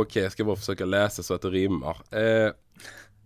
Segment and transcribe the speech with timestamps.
[0.00, 1.96] Okej, jag ska bara försöka läsa så att det rimmar.
[2.10, 2.52] Eh,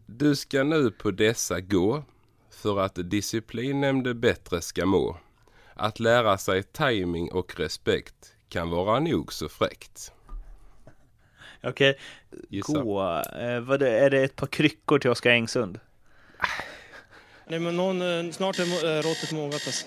[0.06, 2.04] du ska nu på dessa gå
[2.50, 5.16] för att disciplinnämnde bättre ska må.
[5.74, 10.12] Att lära sig timing och respekt kan vara nog så fräckt.
[11.62, 11.98] Okej,
[12.48, 12.72] Gissa.
[12.72, 13.22] gå.
[13.40, 15.80] Eh, vad det, är det ett par kryckor till Oskar Engsund?
[17.46, 19.86] Nej men någon, eh, snart är eh, råttet mogat alltså.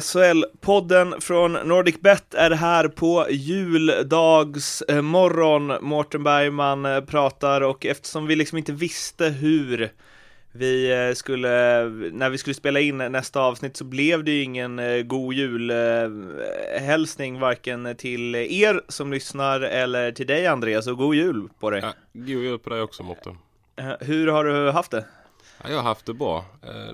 [0.00, 5.72] SHL-podden från NordicBet är här på juldagsmorgon.
[5.80, 9.92] Mårten Bergman eh, pratar och eftersom vi liksom inte visste hur
[10.52, 11.48] vi eh, skulle,
[12.12, 17.40] när vi skulle spela in nästa avsnitt så blev det ju ingen eh, god julhälsning
[17.40, 21.80] varken till er som lyssnar eller till dig Andreas och god jul på dig.
[21.80, 23.38] Ja, god jul på dig också Mårten.
[24.00, 25.04] Hur har du haft det?
[25.62, 26.44] Ja, jag har haft det bra.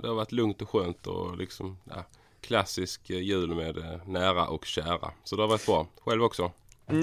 [0.02, 2.04] Det har varit lugnt och skönt och liksom ja,
[2.40, 5.10] klassisk eh, jul med eh, nära och kära.
[5.24, 5.86] Så det har varit bra.
[6.04, 6.52] Själv också.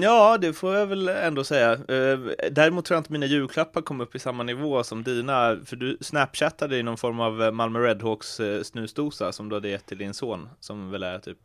[0.02, 1.72] Ja, det får jag väl ändå säga.
[1.72, 2.18] Eh,
[2.50, 5.98] Däremot tror jag inte mina julklappar kom upp i samma nivå som dina, för du
[6.00, 10.48] snapchattade i någon form av Malmö Redhawks snusdosa som du hade gett till din son,
[10.60, 11.38] som väl är typ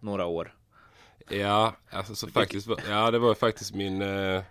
[0.00, 0.54] några år.
[1.28, 4.42] Ja, alltså så faktiskt, ja det var faktiskt min eh,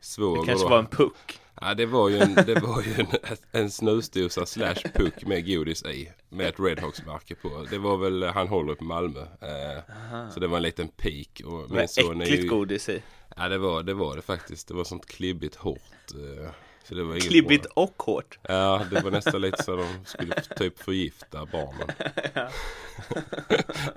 [0.00, 0.70] svåger Det kanske då.
[0.70, 1.40] var en puck.
[1.62, 3.06] Ja, det var ju en, det var ju en,
[3.52, 6.12] en snusdosa slash puck med godis i.
[6.28, 7.66] Med ett Redhawks-märke på.
[7.70, 9.20] Det var väl, han håller på Malmö.
[9.20, 9.82] Eh,
[10.34, 11.42] så det var en liten peak.
[11.44, 13.02] Och Med äckligt ju, godis i.
[13.36, 14.68] Ja, det var, det var det faktiskt.
[14.68, 16.12] Det var sånt klibbigt hårt.
[16.14, 16.50] Eh,
[16.88, 17.82] så det var Klibbigt bra.
[17.82, 18.38] och hårt.
[18.42, 21.88] Ja, det var nästan lite så de skulle typ förgifta barnen.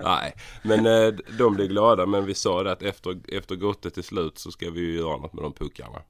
[0.00, 2.06] Nej, men eh, de blev glada.
[2.06, 5.16] Men vi sa det att efter, efter gottet till slut så ska vi ju göra
[5.16, 6.02] något med de puckarna.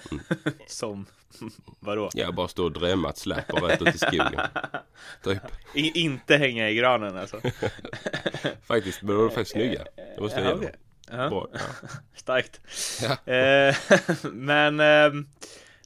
[0.66, 1.06] Som,
[1.80, 2.10] vadå?
[2.14, 4.40] Jag bara stå och drämma ett släp och rätt ut i skogen.
[5.24, 5.38] Typ.
[5.74, 7.40] I, inte hänga i granen alltså.
[8.66, 9.84] Faktiskt, men de var faktiskt snygga.
[10.16, 10.64] Det måste jag Ja, ge dem.
[10.64, 10.74] okej.
[11.10, 11.28] Ja.
[11.30, 11.48] Bra.
[11.52, 11.58] Ja.
[12.14, 12.60] Starkt.
[13.02, 13.32] Ja.
[13.32, 13.76] Eh,
[14.32, 15.26] men ehm,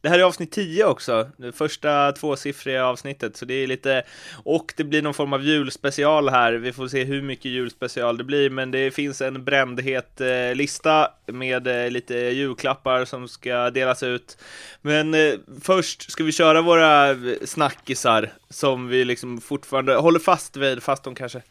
[0.01, 4.03] det här är avsnitt 10 också, det första tvåsiffriga avsnittet, så det är lite,
[4.45, 8.25] och det blir någon form av julspecial här, vi får se hur mycket julspecial det
[8.25, 14.39] blir, men det finns en brändhet-lista eh, med eh, lite julklappar som ska delas ut.
[14.83, 20.83] Men eh, först ska vi köra våra snackisar som vi liksom fortfarande håller fast vid,
[20.83, 21.43] fast de kanske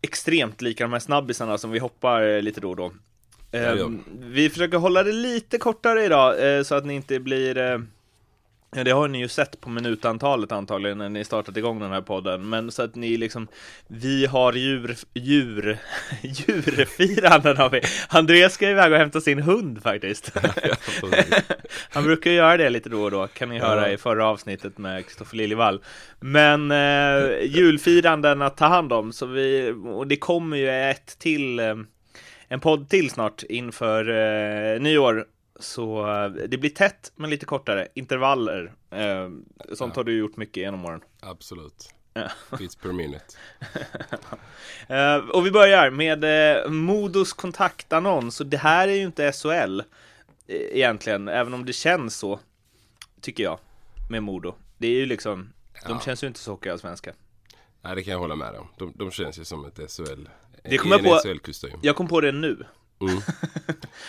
[0.00, 2.92] extremt lika de här snabbisarna som vi hoppar lite då och då.
[3.56, 7.78] Ehm, vi försöker hålla det lite kortare idag eh, så att ni inte blir eh,
[8.76, 12.00] Ja, det har ni ju sett på minutantalet antagligen när ni startat igång den här
[12.00, 13.48] podden, men så att ni liksom,
[13.86, 15.78] vi har djur, djur,
[16.22, 17.80] djurfiranden har vi.
[18.08, 20.32] Andreas ska iväg och hämta sin hund faktiskt.
[21.90, 25.06] Han brukar göra det lite då och då, kan ni höra i förra avsnittet med
[25.06, 25.80] Kristoffer Liljevall.
[26.20, 31.60] Men eh, julfiranden att ta hand om, så vi, och det kommer ju ett till,
[32.48, 34.08] en podd till snart inför
[34.74, 35.26] eh, nyår.
[35.60, 38.72] Så eh, det blir tätt men lite kortare, intervaller.
[38.90, 39.30] Eh,
[39.74, 41.00] sånt har du gjort mycket genom åren.
[41.20, 41.92] Absolut.
[42.12, 42.28] Ja.
[42.58, 43.24] Bits per minute.
[44.88, 46.24] Eh, och vi börjar med
[46.64, 48.40] eh, Modos kontaktannons.
[48.40, 49.80] Och det här är ju inte SHL
[50.48, 52.40] egentligen, även om det känns så,
[53.20, 53.58] tycker jag,
[54.10, 54.54] med Modo.
[54.78, 55.52] Det är ju liksom,
[55.86, 56.00] de Ja.
[56.00, 57.12] känns ju inte så hockeyallsvenska.
[57.82, 58.68] Nej, det kan jag hålla med om.
[58.78, 60.28] De, de känns ju som ett SHL.
[60.70, 61.20] Det kom jag på-.
[61.82, 62.64] Jag kom på det nu.
[63.00, 63.16] Mm.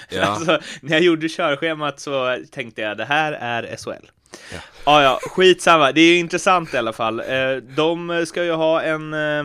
[0.09, 4.05] Ja, Alltså, när jag gjorde körschemat så tänkte jag det här är SHL.
[4.53, 5.91] Ja, ah, ja, skitsamma.
[5.91, 7.19] Det är ju intressant i alla fall.
[7.19, 9.13] Eh, De ska ju ha en...
[9.13, 9.43] eh,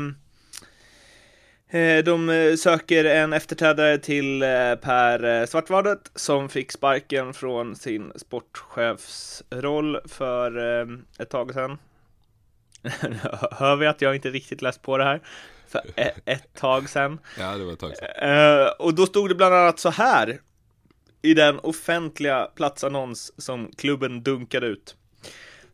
[1.80, 4.40] eh, De söker en efterträdare till
[4.82, 10.56] Per Svartvadet som fick sparken från sin sportchefsroll för
[11.18, 11.78] ett tag sedan.
[13.53, 15.20] Hör vi att jag inte riktigt läst på det här?
[15.72, 17.19] För e- ett tag sedan.
[17.39, 18.09] ja, det var ett tag sedan.
[18.30, 20.41] Eh, och då stod det bland annat så här
[21.22, 24.97] i den offentliga platsannons som klubben dunkade ut.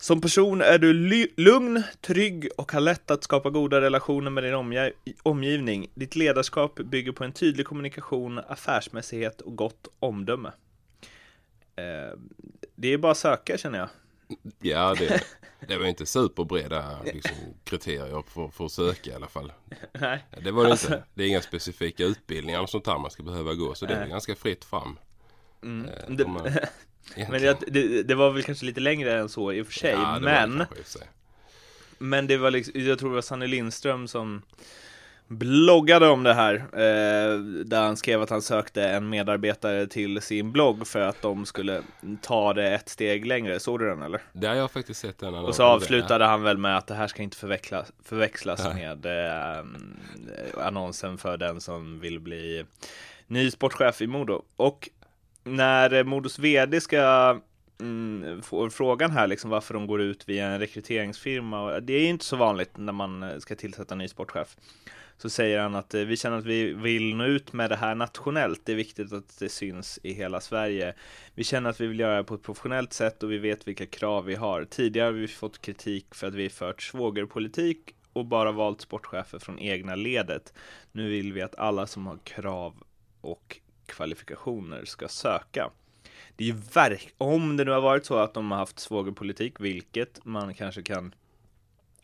[0.00, 0.92] Som person är du
[1.36, 4.82] lugn, trygg och har lätt att skapa goda relationer med din
[5.22, 5.90] omgivning.
[5.94, 10.52] Ditt ledarskap bygger på en tydlig kommunikation, affärsmässighet och gott omdöme.
[11.76, 12.18] Eh,
[12.76, 13.88] det är bara att söka känner jag.
[14.60, 15.22] Ja, det,
[15.68, 19.52] det var inte superbreda liksom, kriterier för, för att söka i alla fall.
[19.92, 20.24] Nej.
[20.42, 21.04] Det var det Alltså- inte.
[21.14, 23.74] Det är inga specifika utbildningar och sånt där man ska behöva gå.
[23.74, 24.98] Så det är ganska fritt fram.
[25.62, 25.88] Mm.
[25.88, 26.42] Eh, Det, man-
[27.30, 29.90] men det, det, det var väl kanske lite längre än så i och för sig,
[29.92, 30.64] Ja, var det men.
[31.98, 34.42] Men det var liksom, jag tror det var Sanny Lindström som
[35.28, 40.52] bloggade om det här, eh, där han skrev att han sökte en medarbetare till sin
[40.52, 41.82] blogg för att de skulle
[42.22, 43.60] ta det ett steg längre.
[43.60, 44.20] Såg du den eller?
[44.32, 45.34] Det har jag faktiskt sett den.
[45.34, 48.74] Och så avslutade han väl med att det här ska inte förväxlas, förväxlas Nej.
[48.74, 49.64] med eh,
[50.66, 52.64] annonsen för den som vill bli
[53.26, 54.42] ny sportchef i Modo.
[54.56, 54.88] Och
[55.44, 57.40] när Modos VD ska
[57.80, 61.80] mm, få frågan här liksom varför de går ut via en rekryteringsfirma.
[61.80, 64.56] Det är inte så vanligt när man ska tillsätta en ny sportchef.
[65.18, 67.94] Så säger han att eh, vi känner att vi vill nå ut med det här
[67.94, 68.60] nationellt.
[68.64, 70.94] Det är viktigt att det syns i hela Sverige.
[71.34, 73.86] Vi känner att vi vill göra det på ett professionellt sätt och vi vet vilka
[73.86, 74.64] krav vi har.
[74.64, 79.58] Tidigare har vi fått kritik för att vi fört svågerpolitik och bara valt sportchefer från
[79.58, 80.52] egna ledet.
[80.92, 82.82] Nu vill vi att alla som har krav
[83.20, 85.70] och kvalifikationer ska söka.
[86.36, 89.60] Det är ju verk om det nu har varit så att de har haft svågerpolitik,
[89.60, 91.14] vilket man kanske kan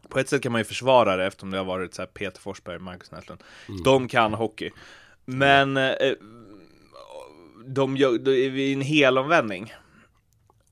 [0.08, 2.40] på ett sätt kan man ju försvara det eftersom det har varit så här Peter
[2.40, 3.42] Forsberg, Marcus Näslund.
[3.84, 4.70] De kan hockey.
[5.24, 5.94] Men eh,
[7.66, 9.74] de gör, då är en helomvändning.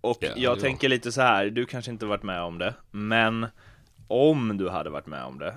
[0.00, 2.74] Och det jag var- tänker lite så här, du kanske inte varit med om det,
[2.90, 3.46] men
[4.08, 5.54] om du hade varit med om det,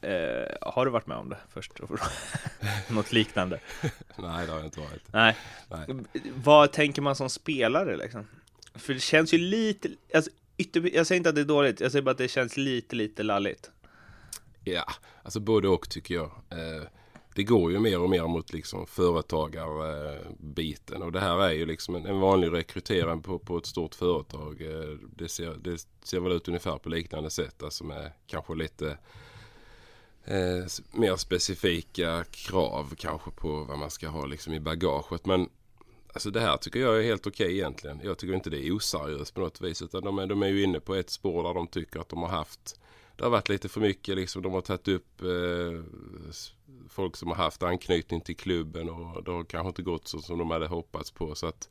[0.00, 1.72] eh, har du varit med om det först?
[2.88, 3.60] Något liknande?
[4.16, 5.02] Nej, det har jag inte varit.
[5.12, 5.36] Nej.
[5.68, 5.86] Nej.
[6.34, 8.26] Vad tänker man som spelare liksom?
[8.74, 11.92] För det känns ju lite, alltså, ytter, jag säger inte att det är dåligt, jag
[11.92, 13.70] säger bara att det känns lite, lite lalligt.
[14.64, 14.84] Ja,
[15.22, 16.30] alltså både och tycker jag.
[16.50, 16.82] Eh,
[17.34, 21.94] det går ju mer och mer mot liksom företagarbiten och det här är ju liksom
[21.94, 24.62] en, vanlig rekrytering på, på ett stort företag.
[24.62, 28.98] Eh, det, ser, det ser väl ut ungefär på liknande sätt, alltså med kanske lite
[30.24, 35.26] eh, mer specifika krav kanske på vad man ska ha liksom i bagaget.
[35.26, 35.48] Men
[36.18, 38.00] alltså det här tycker jag är helt okej egentligen.
[38.04, 40.62] Jag tycker inte det är oseriöst på något vis utan de är, de är ju
[40.62, 42.80] inne på ett spår där de tycker att de har haft
[43.16, 44.42] det har varit lite för mycket liksom.
[44.42, 45.82] De har tagit upp eh,
[46.88, 50.38] folk som har haft anknytning till klubben och det har kanske inte gått så som
[50.38, 51.34] de hade hoppats på.
[51.34, 51.68] Så att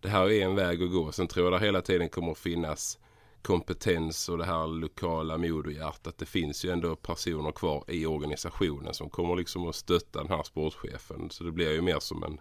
[0.00, 1.12] det här är en väg att gå.
[1.12, 2.98] Sen tror jag det hela tiden kommer att finnas
[3.42, 6.18] kompetens och det här lokala modehjärtat.
[6.18, 10.42] Det finns ju ändå personer kvar i organisationen som kommer liksom att stötta den här
[10.42, 11.30] sportchefen.
[11.30, 12.40] Så det blir ju mer som en,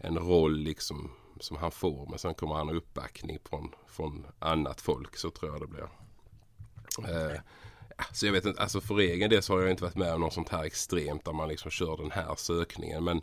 [0.00, 1.10] en roll liksom
[1.40, 2.06] som han får.
[2.10, 5.16] Men sen kommer han ha uppbackning från, från annat folk.
[5.16, 5.88] Så tror jag det blir.
[7.08, 7.40] Eh,
[8.12, 10.20] så jag vet inte, alltså för egen del så har jag inte varit med om
[10.20, 13.04] något sånt här extremt där man liksom kör den här sökningen.
[13.04, 13.20] Men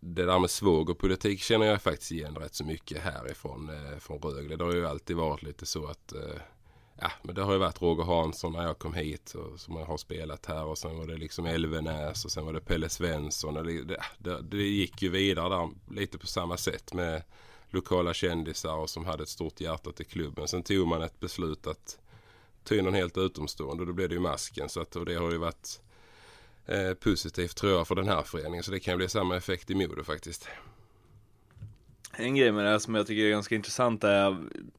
[0.00, 4.56] det där med svågerpolitik känner jag faktiskt igen rätt så mycket härifrån eh, från Rögle.
[4.56, 6.40] Det har ju alltid varit lite så att eh,
[7.00, 9.96] Ja, men det har ju varit Roger Hansson när jag kom hit och som har
[9.96, 13.56] spelat här och sen var det liksom Elvenäs och sen var det Pelle Svensson.
[13.56, 17.22] Och det, det, det, det gick ju vidare där lite på samma sätt med
[17.70, 20.48] lokala kändisar och som hade ett stort hjärta till klubben.
[20.48, 21.98] Sen tog man ett beslut att
[22.64, 24.68] ta in någon helt utomstående och då blev det ju masken.
[24.68, 25.80] Så att, och det har ju varit
[26.66, 28.64] eh, positivt tror jag för den här föreningen.
[28.64, 30.48] Så det kan bli samma effekt i Modo faktiskt.
[32.16, 34.26] En grej med det här som jag tycker är ganska intressant är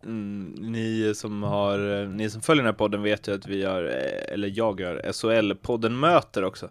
[0.04, 3.58] mm, ni som har, eh, ni som följer den här podden vet ju att vi
[3.58, 6.70] gör, eh, eller jag gör, SHL-podden Möter också.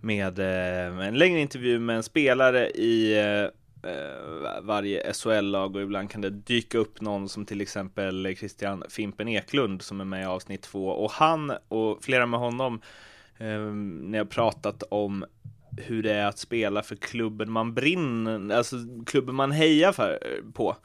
[0.00, 6.10] Med eh, en längre intervju med en spelare i eh, eh, varje SHL-lag och ibland
[6.10, 10.26] kan det dyka upp någon som till exempel Christian Fimpen Eklund som är med i
[10.26, 12.80] avsnitt två och han och flera med honom
[13.38, 15.24] eh, när jag pratat om
[15.76, 20.76] hur det är att spela för klubben man brinner, alltså klubben man hejar för, på.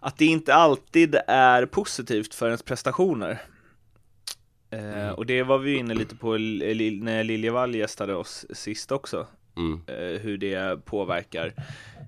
[0.00, 3.42] Att det inte alltid är positivt för ens prestationer.
[4.70, 9.26] Eh, och det var vi inne lite på när Liljevall gästade oss sist också.
[9.56, 9.80] Mm.
[9.86, 11.54] Eh, hur det påverkar.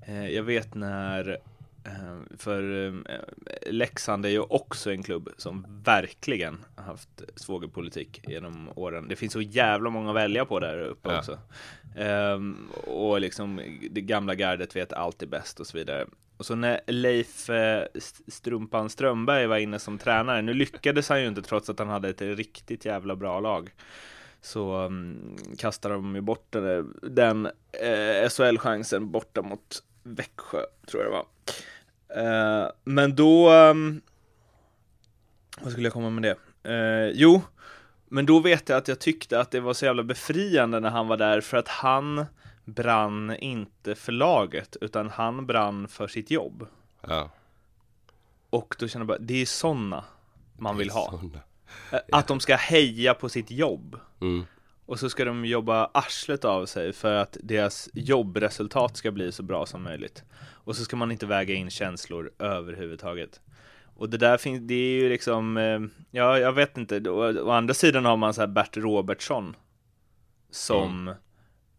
[0.06, 1.36] Eh, jag vet när eh,
[2.38, 3.20] för eh,
[3.72, 9.08] Leksand är ju också en klubb som verkligen har haft svågerpolitik genom åren.
[9.08, 11.18] Det finns så jävla många att välja på där uppe Ja.
[11.18, 11.38] också.
[11.96, 16.06] Ehm, och liksom det gamla gardet vet allt är bäst och så vidare.
[16.36, 21.20] Och så när Leif eh, St- Strumpan Strömberg var inne som tränare, nu lyckades han
[21.22, 23.70] ju inte trots att han hade ett riktigt jävla bra lag.
[24.42, 31.12] Så um, kastade de ju bort den, den eh, SHL-chansen borta mot Växjö, tror jag
[31.12, 31.26] det var.
[32.16, 33.50] Eh, men då...
[33.52, 34.00] Um,
[35.60, 36.36] vad skulle jag komma med det?
[36.72, 37.42] Eh, jo,
[38.08, 41.08] men då vet jag att jag tyckte att det var så jävla befriande när han
[41.08, 42.26] var där för att han
[42.64, 46.66] brann inte för laget utan han brann för sitt jobb.
[47.00, 47.30] Ja.
[48.50, 50.04] Och då känner jag bara, det är sådana
[50.58, 51.10] man vill ha.
[51.10, 51.40] Såna.
[51.92, 54.00] Eh, Att de ska heja på sitt jobb.
[54.20, 54.46] Mm.
[54.90, 59.42] Och så ska de jobba arslet av sig för att deras jobbresultat ska bli så
[59.42, 60.24] bra som möjligt.
[60.40, 63.40] Och så ska man inte väga in känslor överhuvudtaget.
[63.96, 65.80] Och det där finns, det är ju liksom, eh,
[66.10, 69.56] ja jag vet inte, å, å andra sidan har man så här Bert Robertsson
[70.50, 71.14] som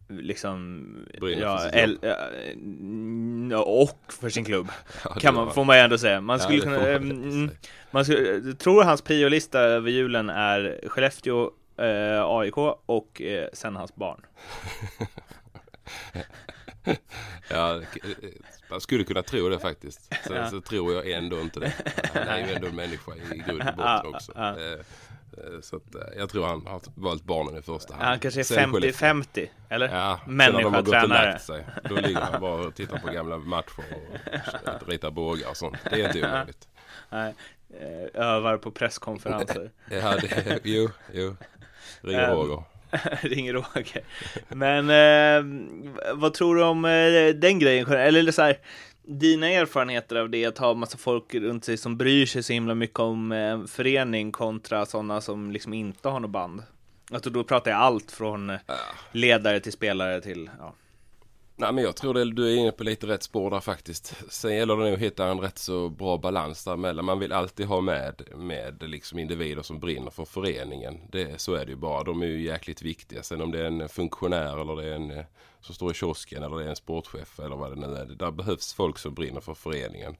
[0.08, 0.86] liksom,
[1.20, 2.16] Brinner ja, el, ja,
[2.52, 4.68] mm, och för sin klubb.
[5.04, 6.20] Ja, kan man, får man ju ändå säga.
[6.20, 7.50] Man Ja, skulle det kunna, man mm, mm,
[7.90, 13.94] man skulle, tror hans priolista över julen är Skellefteå, eh, AIK och eh, sen hans
[13.94, 14.20] barn.
[17.48, 17.82] Ja, eh,
[18.70, 20.14] man skulle kunna tro det faktiskt.
[20.26, 20.50] Sen Ja.
[20.50, 21.72] så tror jag ändå inte det.
[22.14, 24.32] Han är ju ändå en människa i grund och botten också.
[24.34, 24.58] ja.
[24.60, 25.82] Eh, eh, Så att,
[26.16, 28.06] jag tror han har valt barnen i första hand.
[28.06, 29.06] Han kanske är Sen Skellefteå.
[29.08, 29.88] 50-50, eller?
[29.88, 31.66] Ja, sen när de Människa, har gått och lagt sig.
[31.88, 33.84] Då ligger han bara och tittar på gamla matcher
[34.82, 35.76] och ritar bågar och sånt.
[35.90, 36.68] Det är inte omöjligt.
[37.10, 37.34] Nej,
[38.14, 39.70] övar på presskonferenser.
[39.90, 41.36] Ja, det, jo, jo.
[42.00, 42.62] Ringer Ehm, Roger.
[43.28, 44.02] Ringer Roger.
[44.48, 47.92] Men eh, vad tror du om eh, den grejen?
[47.92, 48.56] Eller så här,
[49.02, 52.74] dina erfarenheter av det, att ha massa folk runt sig som bryr sig så himla
[52.74, 56.62] mycket om eh, förening kontra sådana som liksom inte har något band.
[57.12, 58.56] Alltså då pratar jag allt från eh,
[59.12, 60.74] ledare till spelare till, ja.
[61.56, 64.14] Nej men jag tror det, du är inne på lite rätt spår där faktiskt.
[64.28, 67.04] Sen gäller det nog att hitta en rätt så bra balans däremellan.
[67.04, 71.00] Man vill alltid ha med, med liksom individer som brinner för föreningen.
[71.12, 72.04] Det, så är det ju bara.
[72.04, 73.22] De är ju jäkligt viktiga.
[73.22, 75.24] Sen om det är en funktionär eller det är en eh,
[75.60, 78.04] som står i kiosken eller det är en sportchef eller vad det nu är.
[78.06, 80.16] Där behövs folk som brinner för föreningen.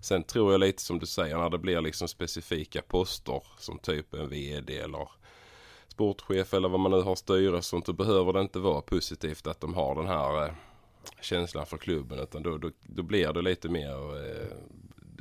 [0.00, 4.14] Sen tror jag lite som du säger när det blir liksom specifika poster som typ
[4.14, 5.08] en VD eller
[5.94, 9.74] sportchef eller vad man nu har styrelse så behöver det inte vara positivt att de
[9.74, 10.52] har den här eh,
[11.20, 14.56] känslan för klubben utan då, då, då blir det lite mer eh,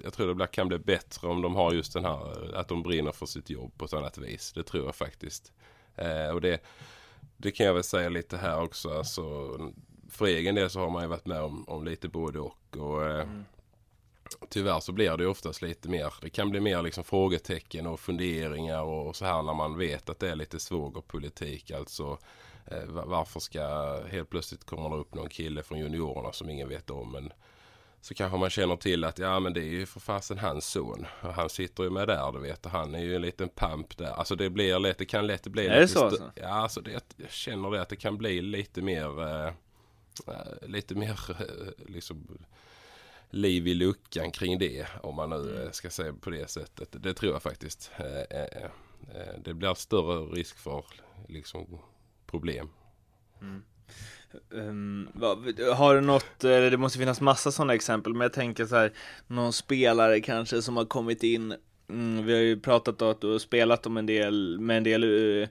[0.04, 2.84] jag tror det kan bli bättre om de har just den här eh, att de
[2.84, 4.54] brinner för sitt jobb på ett annat vis.
[4.54, 5.52] Det tror jag faktiskt.
[5.96, 6.64] Eh, och det,
[7.38, 8.90] det kan jag väl säga lite här också.
[8.90, 9.24] Alltså,
[10.10, 12.78] för egen del så har man ju varit med om, om lite både och.
[12.78, 13.46] och eh, mm.
[14.50, 18.82] Tyvärr så blir det oftast lite mer, det kan bli mer liksom frågetecken och funderingar
[18.82, 21.72] och så här när man vet att det är lite svågerpolitik.
[21.72, 22.18] Alltså
[22.66, 23.62] eh, va- varför ska
[24.12, 27.12] helt plötsligt komma det upp någon kille från juniorerna som ingen vet om.
[27.12, 27.34] Men
[28.02, 31.06] så kanske man känner till att ja men det är ju för fasen hans son.
[31.22, 33.98] Och han sitter ju med där du vet och han är ju en liten pamp
[33.98, 34.12] där.
[34.12, 36.32] Alltså det blir lätt, det kan lätt bli Är det så alltså?
[36.36, 39.48] Ja alltså det, jag känner det att det kan bli lite mer eh,
[40.28, 42.38] eh, lite mer eh, liksom
[43.34, 46.90] liv i luckan kring det om man nu eh, ska säga på det sättet.
[46.92, 47.92] Det tror jag faktiskt.
[47.98, 48.70] Eh, eh,
[49.44, 50.86] det blir större risk för
[51.28, 51.80] liksom
[52.26, 52.70] problem.
[54.50, 55.08] Um,
[55.74, 58.94] har du något, eller det måste finnas massa sådana exempel, men jag tänker så här,
[59.28, 61.56] någon spelare kanske som har kommit in,
[61.90, 64.84] mm, vi har ju pratat om att du har spelat om en del, med en
[64.84, 65.48] del uh,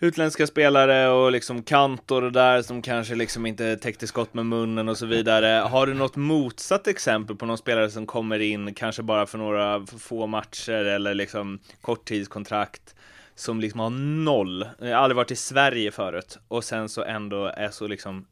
[0.00, 4.88] utländska spelare och liksom kantor och där som kanske liksom inte täckte skott med munnen
[4.88, 5.46] och så vidare.
[5.46, 9.86] Har du något motsatt exempel på någon spelare som kommer in, kanske bara för några
[9.86, 12.94] få matcher eller liksom korttidskontrakt,
[13.34, 13.90] som liksom har
[14.24, 18.26] noll, eh, aldrig varit i Sverige förut och sen så ändå är så liksom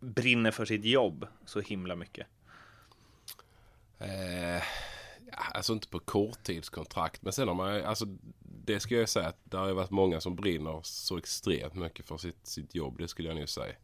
[0.00, 2.26] brinner för sitt jobb så himla mycket.
[3.98, 4.62] Eh,
[5.32, 8.06] alltså inte på korttidskontrakt men sen har man alltså
[8.66, 12.06] det ska jag säga att det har ju varit många som brinner så extremt mycket
[12.06, 12.98] för sitt, sitt jobb.
[12.98, 13.74] Det skulle jag nog säga.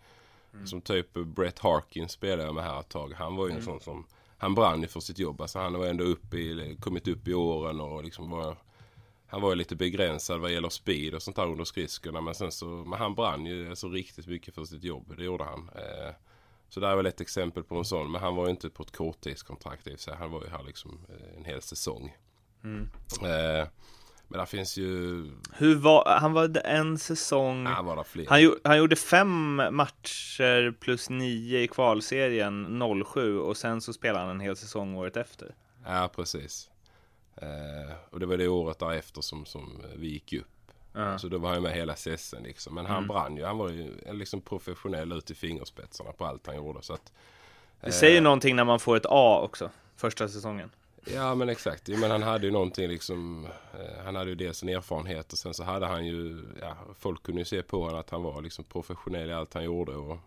[0.64, 3.12] Som typ Brett Harkins spelade jag med här ett tag.
[3.12, 4.06] Han var ju en sån som
[4.38, 5.40] han brann ju för sitt jobb.
[5.40, 8.56] Alltså han var ändå upp i, kommit upp i åren och liksom var
[9.26, 12.20] han var ju lite begränsad vad gäller speed och sånt där under skridskorna.
[12.20, 15.14] Men sen så, men han brann ju alltså riktigt mycket för sitt jobb.
[15.16, 15.70] Det gjorde han.
[15.74, 16.14] Eh,
[16.70, 18.12] så det är väl ett exempel på en sån.
[18.12, 20.14] Men han var ju inte på ett korttidskontrakt i sig.
[20.14, 22.16] Han var ju här liksom eh, en hel säsong.
[23.22, 23.68] Eh,
[24.28, 24.86] men där finns ju,
[25.52, 28.26] Hur var, han var en säsong, ja, var fler.
[28.28, 34.30] han, han gjorde fem matcher plus nio i kvalserien 07 och sen så spelade han
[34.30, 35.54] en hel säsong året efter.
[35.86, 36.70] Ja, precis.
[37.36, 40.46] Eh, och det var det året därefter som, som vi gick upp.
[40.92, 41.18] Ja.
[41.18, 42.74] Så då var han med hela säsongen liksom.
[42.74, 43.44] Men han brann ju.
[43.44, 46.82] Han var ju liksom professionell ut i fingerspetsarna på allt han gjorde.
[46.82, 47.12] Så att,
[47.80, 50.70] Det säger någonting när man får ett A också, första säsongen.
[51.04, 51.88] Ja men exakt.
[51.88, 53.46] Men han hade ju någonting liksom.
[53.74, 56.44] Eh, han hade ju dels en erfarenhet och sen så hade han ju.
[56.60, 59.64] Ja, folk kunde ju se på honom att han var liksom professionell i allt han
[59.64, 59.92] gjorde.
[59.92, 60.18] Och,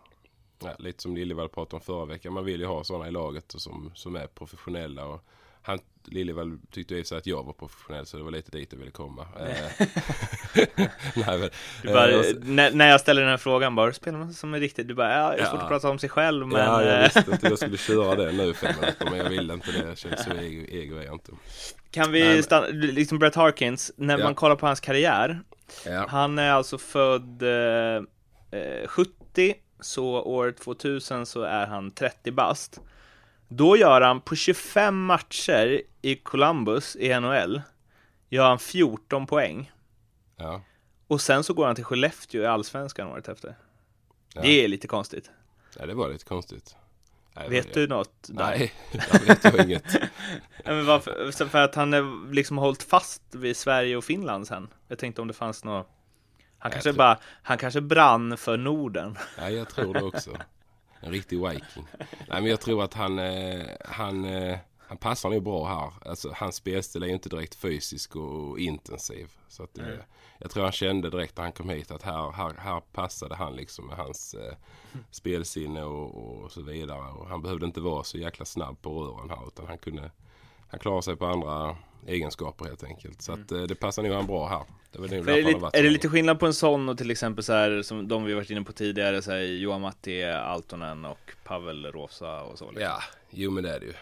[0.59, 2.33] ja, lite som Liljevall pratade om förra veckan.
[2.33, 5.05] Man vill ju ha sådana i laget och som, som är professionella.
[5.05, 5.21] Och
[5.63, 8.79] han, Liljeväll tyckte i sig att jag var professionell så det var lite dit jag
[8.79, 9.27] ville komma.
[9.39, 9.87] Eh,
[11.15, 11.49] Nej, men,
[11.81, 14.33] Du bara, eh, och så- när, när jag ställer den här frågan bara, spelar man
[14.33, 14.87] som är riktigt?
[14.87, 15.61] Du bara, ja, det är svårt Ja.
[15.63, 18.31] att prata om sig själv men ja, jag eh, visste inte jag skulle köra det
[18.31, 19.87] nu fem minuter men jag ville inte det.
[19.87, 21.31] Jag kände så ego, ego är jag inte.
[21.91, 24.23] kan vi Nej, men- stanna, liksom Brett Harkins, när Ja.
[24.23, 25.41] man kollar på hans karriär
[25.85, 26.05] Ja.
[26.09, 27.95] Han är alltså född eh,
[28.59, 32.79] eh, 70, så år 2000 så är han 30 bast.
[33.55, 37.61] Då gör han på 25 matcher i Columbus i NHL,
[38.29, 39.71] gör han 14 poäng.
[40.37, 40.61] Ja.
[41.07, 43.55] Och sen så går han till Skellefteå i Allsvenskan året efter.
[44.33, 44.41] Ja.
[44.41, 45.31] Det är lite konstigt.
[45.79, 46.75] ja, det var lite konstigt.
[47.35, 48.13] Nej, Vet jag, du något?
[48.27, 48.45] där?
[48.45, 48.73] Nej,
[49.11, 49.19] jag
[49.51, 49.95] vet inget.
[50.65, 51.45] Men varför?
[51.49, 54.67] För att han är liksom hållit fast vid Sverige och Finland sen.
[54.87, 55.89] Jag tänkte om det fanns något
[56.57, 59.17] han kanske tror- bara, han kanske brann för Norden.
[59.37, 60.31] Nej, jag tror det också.
[61.03, 61.87] En riktig viking.
[62.27, 64.57] Nej, men jag tror att han, eh, han, eh,
[64.87, 66.09] han passar nog bra här.
[66.09, 69.31] Alltså, hans spelstil är ju inte direkt fysisk och intensiv.
[69.47, 69.85] Så att, eh,
[70.39, 73.55] jag tror han kände direkt när han kom hit att här, här, här passade han
[73.55, 74.53] liksom med hans eh,
[75.11, 77.11] spelsinne och, och så vidare.
[77.11, 80.11] Och han behövde inte vara så jäkla snabb på rören här utan han kunde
[80.73, 81.75] han klarar sig på andra
[82.07, 83.21] egenskaper helt enkelt.
[83.21, 84.63] Så att, eh, det passar nog han bra här.
[84.91, 87.43] Det För är, det lite, är det lite skillnad på en sån och till exempel
[87.43, 91.31] så här som de vi varit inne på tidigare, så här Johan Matti, Altonen och
[91.43, 92.65] Pavel Rosa och så?
[92.65, 92.83] Liksom.
[92.83, 92.99] Ja,
[93.29, 93.93] jo men det är det ju.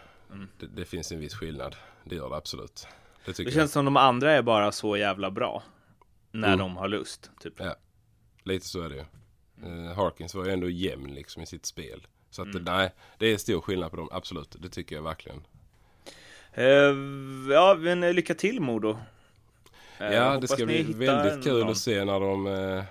[0.60, 1.76] Det, det finns en viss skillnad.
[2.04, 2.88] Det gör det absolut.
[3.26, 5.64] Det tycker Det känns som de andra är bara så jävla bra
[6.32, 6.60] när Mm.
[6.60, 7.32] de har lust.
[7.42, 7.54] Typ.
[7.60, 7.76] jag.
[8.44, 9.06] Lite så är det ju.
[9.70, 12.08] Uh, Harkins var ju ändå jämn liksom i sitt spel.
[12.30, 14.56] Så att det, nej, det är stor skillnad på dem, absolut.
[14.60, 15.42] Det tycker jag verkligen.
[16.54, 16.66] Eh,
[17.50, 18.98] ja, men eh, lycka till Modo.
[20.00, 21.70] Eh, ja, det ska bli väldigt kul någon.
[21.70, 22.84] att se när de,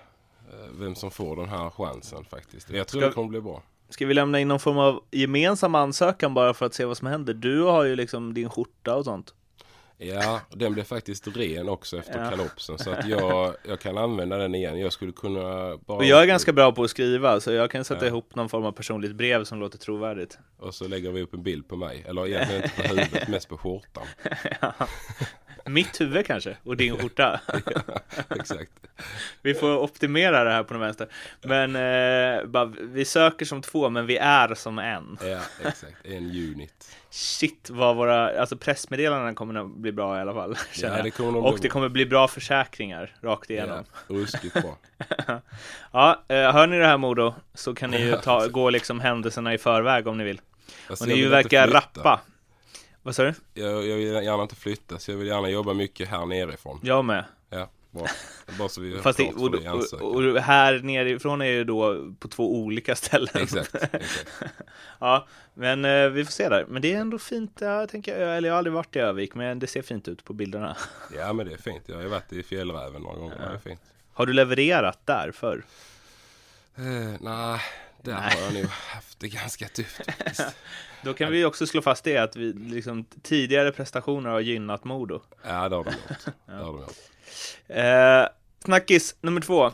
[0.79, 2.71] vem som får den här chansen faktiskt.
[2.71, 3.63] Jag tror Ska- det kommer bli bra.
[3.89, 7.07] Ska vi lämna in någon form av gemensam ansökan bara för att se vad som
[7.07, 7.35] händer?
[7.35, 9.35] Du har ju liksom din skjorta och sånt.
[10.03, 12.31] Ja, den blev faktiskt ren också efter Ja.
[12.31, 12.79] kalopsen.
[12.79, 14.79] Så att jag, jag kan använda den igen.
[14.81, 15.99] Jag skulle kunna bara...
[15.99, 18.09] Och jag är ganska bra på att skriva, så jag kan sätta Ja.
[18.09, 20.39] ihop någon form av personligt brev som låter trovärdigt.
[20.59, 22.05] Och så lägger vi upp en bild på mig.
[22.09, 24.07] Eller egentligen inte på huvudet, mest på skjortan.
[25.73, 27.41] Mitt huvud kanske, och din skjorta.
[28.31, 28.71] Exakt.
[29.43, 31.09] Vi får optimera det här på något vänster.
[31.43, 35.19] Men eh, bara, vi söker som två, men vi är som en.
[35.25, 35.97] Ja, exakt.
[36.05, 36.97] En unit.
[37.11, 40.57] Shit vad våra, alltså pressmeddelanden kommer att bli bra i alla fall.
[40.75, 43.85] Ja, det kommer Och bli det kommer bli bra försäkringar rakt Ja, igenom.
[44.09, 44.79] ruskigt bra.
[45.93, 49.55] Ja, eh, hör ni det här Modo så kan ni ju ta, gå liksom händelserna
[49.55, 50.41] i förväg om ni vill.
[50.89, 52.21] Och ni verkar rappa.
[53.03, 53.35] Vad sa du?
[53.55, 56.81] Jag, jag vill gärna inte flytta, så jag vill gärna jobba mycket här nerifrån.
[56.83, 57.25] Jag med.
[57.51, 58.07] Ja, bra.
[58.59, 59.55] Bara så vi Fast det, och,
[60.03, 63.29] och, och här nerifrån är ju då på två olika ställen.
[63.35, 64.31] Exakt, exakt.
[64.99, 66.65] Ja, men eh, vi får se där.
[66.69, 69.35] Men det är ändå fint, ja, jag tänker, eller jag har aldrig varit i Övik,
[69.35, 70.77] men det ser fint ut på bilderna.
[71.17, 71.83] Ja, men det är fint.
[71.87, 73.37] Jag har ju varit i Fjällräven några gånger.
[73.39, 73.81] Det är fint.
[74.13, 75.65] Har du levererat där förr?
[76.77, 77.61] Eh, nej,
[78.03, 80.47] där har jag nog haft det ganska tufft faktiskt.
[81.03, 85.21] Då kan vi också slå fast det, att vi, liksom, tidigare prestationer har gynnat Modo.
[85.43, 86.35] Ja, det har de gjort.
[86.47, 86.97] Det har de gjort.
[87.69, 88.29] Eh,
[88.65, 89.73] snackis nummer två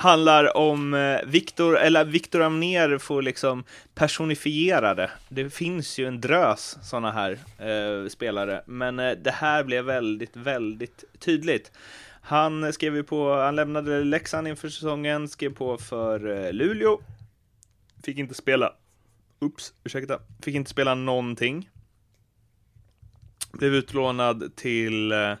[0.00, 5.10] handlar om eh, Viktor, eller Viktor Amner får liksom personifiera det.
[5.28, 10.36] Det finns ju en drös sådana här eh, spelare, men eh, det här blev väldigt,
[10.36, 11.72] väldigt tydligt.
[12.20, 17.00] Han skrev ju på, han lämnade Leksand inför säsongen, skrev på för eh, Luleå,
[18.04, 18.74] fick inte spela,
[19.40, 21.70] ups, ursäkta, fick inte spela någonting.
[23.52, 25.34] Blev utlånad till eh,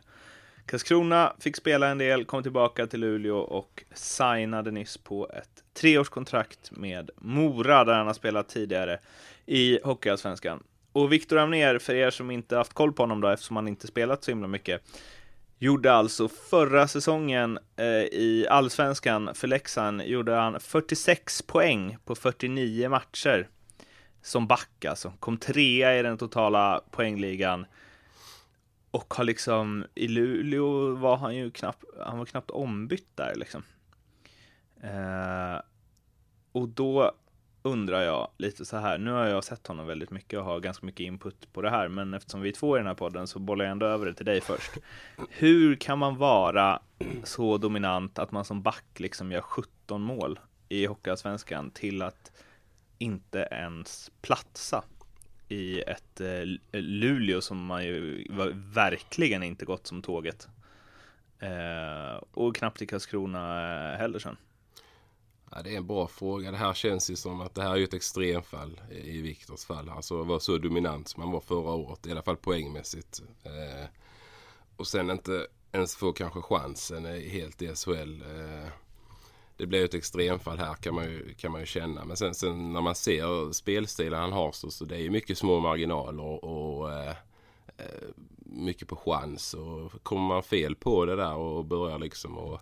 [0.66, 6.70] Karlskrona fick spela en del, kom tillbaka till Luleå och signade nyss på ett treårskontrakt
[6.70, 8.98] med Mora där han har spelat tidigare
[9.46, 10.62] i Hockeyallsvenskan.
[10.92, 13.86] Och Viktor Amner, för er som inte haft koll på honom då, eftersom han inte
[13.86, 14.82] spelat så himla mycket,
[15.62, 22.88] gjorde alltså förra säsongen eh, i Allsvenskan för Leksand, gjorde han 46 poäng på 49
[22.88, 23.48] matcher
[24.22, 25.12] som back alltså.
[25.20, 27.66] Kom trea i den totala poängligan.
[28.90, 33.62] Och har liksom, i Luleå var han ju knappt, han var knappt ombytt där liksom.
[34.82, 35.60] Eh,
[36.52, 37.12] och då
[37.62, 40.86] undrar jag lite så här, nu har jag sett honom väldigt mycket och har ganska
[40.86, 43.38] mycket input på det här, men eftersom vi är två i den här podden så
[43.38, 44.72] bollar jag ändå över det till dig först.
[45.28, 46.82] Hur kan man vara
[47.24, 52.32] så dominant att man som back liksom gör 17 mål i Hockeyallsvenskan till att
[52.98, 54.84] inte ens platsa
[55.48, 60.48] i ett eh, Luleå som man ju verkligen inte gått som tåget.
[61.38, 64.36] Eh, och knappt i Karlskrona eh, heller sen.
[65.50, 66.50] Ja, det är en bra fråga.
[66.50, 69.88] Det här känns ju som att det här är ju ett extremfall i Viktors fall.
[69.88, 72.06] Alltså vara så dominant som han var förra året.
[72.06, 73.22] I alla fall poängmässigt.
[73.44, 73.88] Eh,
[74.76, 78.22] och sen inte ens få kanske chansen helt i SHL.
[78.22, 78.68] Eh,
[79.56, 82.04] det blir ett extremfall här kan man ju, kan man ju känna.
[82.04, 85.38] Men sen, sen när man ser spelstilen han har så, så det är ju mycket
[85.38, 87.14] små marginaler och, och eh,
[87.76, 88.08] eh
[88.52, 89.54] mycket på chans.
[89.54, 92.60] Och kommer man fel på det där och börjar liksom och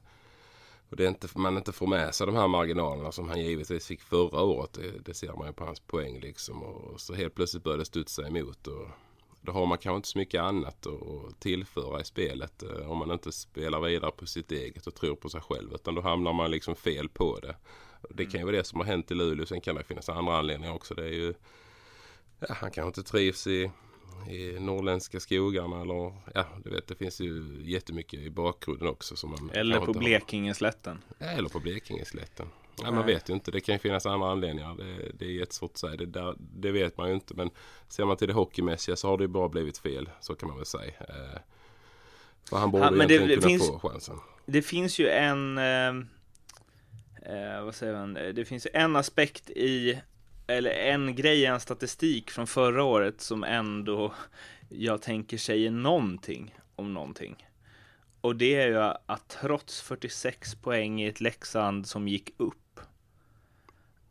[0.90, 3.87] och det är inte, man inte får med sig de här marginalerna som han givetvis
[3.87, 4.72] fick förra året.
[4.72, 6.62] Det, det ser man ju på hans poäng liksom.
[6.62, 8.66] Och så helt plötsligt börjar det studsa emot.
[8.66, 8.88] Och
[9.40, 12.62] då har man kanske inte så mycket annat att tillföra i spelet.
[12.62, 15.74] Eh, om man inte spelar vidare på sitt eget och tror på sig själv.
[15.74, 17.57] Utan då hamnar man liksom fel på det.
[18.11, 19.46] Det kan ju vara det som har hänt i Luleå.
[19.46, 20.94] Sen kan det finnas andra anledningar också.
[20.94, 21.35] Det är ju,
[22.40, 23.70] ja, han kanske inte trivs i
[24.31, 29.16] i norrländska skogarna eller ja, du vet det finns ju jättemycket i bakgrunden också.
[29.16, 30.99] Som man eller på Blekingeslätten.
[31.18, 32.47] Ja, eller på Blekingeslätten.
[32.83, 33.51] Ja, man vet ju inte.
[33.51, 34.75] Det kan ju finnas andra anledningar.
[34.75, 35.97] Det, det är jättesvårt att säga.
[35.97, 37.35] Det, där, det vet man ju inte.
[37.35, 37.51] Men
[37.88, 40.11] ser man till det hockeymässiga så har det ju bara blivit fel.
[40.21, 40.92] Så kan man väl säga.
[41.01, 41.40] Eh,
[42.51, 44.21] för han borde ja, men egentligen det, kunna finns, få chansen.
[44.47, 45.59] Det finns ju en...
[45.59, 45.88] Eh,
[47.23, 48.14] eh, vad säger man?
[48.14, 50.01] Det finns en aspekt i
[50.49, 54.15] eller en grej, en statistik från förra året som ändå
[54.69, 57.49] jag tänker säger någonting om någonting.
[58.21, 62.81] Och det är ju att trots 46 poäng i ett Leksand som gick upp.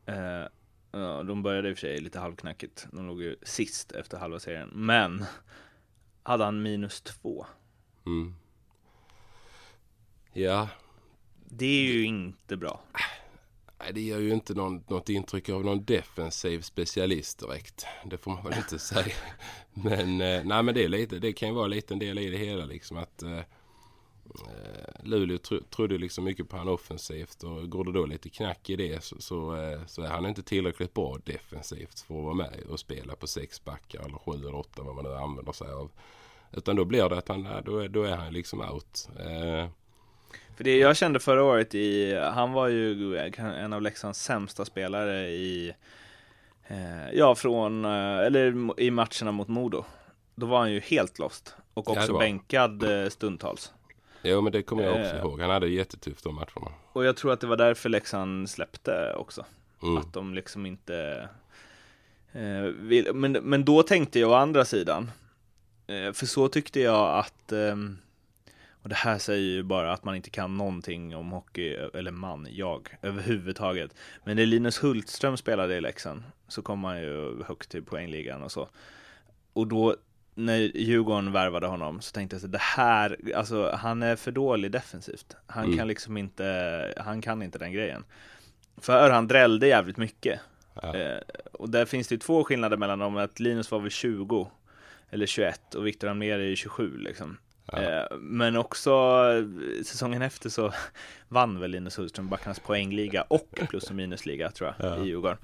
[0.05, 0.45] Eh,
[0.91, 2.87] ja, de började i och för sig lite halvknackigt.
[2.91, 4.69] De låg ju sist efter halva serien.
[4.73, 5.25] Men
[6.23, 7.45] hade han minus två.
[8.05, 8.35] Mm.
[10.33, 10.69] Ja.
[11.45, 12.83] Det är ju inte bra.
[13.87, 17.85] Nej, det ger ju inte någon, något intryck av någon defensiv specialist direkt.
[18.05, 19.15] Det får man väl inte säga.
[19.73, 22.29] Men, eh, nej, men det, är lite, det kan ju vara en liten del i
[22.29, 22.65] det hela.
[22.65, 23.43] Liksom, att, eh, eh
[25.03, 28.75] Luleå tro, trodde liksom mycket på han offensivt och går det då lite knack i
[28.75, 32.63] det så, så, eh, så, är han inte tillräckligt bra defensivt för att vara med
[32.69, 35.91] och spela på sex backar eller sju eller åtta vad man nu använder sig av.
[36.51, 39.09] Utan då blir det att han, då, är, då är han liksom out.
[39.19, 39.69] Eh,
[40.57, 45.29] för det jag kände förra året i, han var ju en av Leksands sämsta spelare
[45.29, 45.73] i,
[46.67, 49.85] eh, ja från, eh, eller i matcherna mot Modo.
[50.35, 53.73] Då var han ju helt lost och också ja, bänkad eh, stundtals.
[54.21, 55.41] Jo men det kommer jag också eh, ihåg.
[55.41, 56.71] Han hade jättetufft de matcherna.
[56.93, 59.45] Och jag tror att det var därför Leksand släppte också.
[59.83, 59.97] Mm.
[59.97, 61.29] Att de liksom inte
[62.31, 65.11] eh, vill, men, men då tänkte jag å andra sidan.
[65.87, 67.97] Eh, för så tyckte jag att ehm,
[68.87, 72.47] och det här säger ju bara att man inte kan någonting om hockey, eller man,
[72.51, 73.95] jag, överhuvudtaget.
[74.23, 78.51] Men när Linus Hultström spelade i Leksand så kom han ju högt till poängligan och
[78.51, 78.69] så.
[79.53, 79.95] Och då
[80.35, 84.71] när Djurgården värvade honom så tänkte jag att det här, alltså han är för dålig
[84.71, 85.35] defensivt.
[85.47, 85.77] Han mm.
[85.77, 88.03] kan liksom inte, han kan inte den grejen.
[88.77, 90.39] För han drällde jävligt mycket.
[90.81, 90.95] Ja.
[90.95, 91.21] Eh,
[91.51, 94.51] och där finns det ju två skillnader mellan dem, att Linus var väl 20
[95.09, 97.37] eller 21 och Viktor Almér är 27 liksom.
[97.71, 97.81] Ja.
[97.81, 99.23] Eh, men också
[99.85, 100.73] säsongen efter så
[101.27, 105.03] vann väl Linus Hultström backarnas poängliga och plus och minusliga tror jag ja.
[105.03, 105.37] i Djurgården.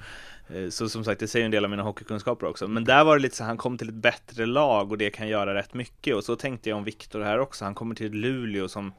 [0.49, 2.67] Eh, så som sagt, det säger en del av mina hockeykunskaper också.
[2.67, 5.27] Men där var det lite så han kom till ett bättre lag och det kan
[5.27, 6.15] göra rätt mycket.
[6.15, 7.65] Och så tänkte jag om Viktor här också.
[7.65, 8.93] Han kommer till Luleå som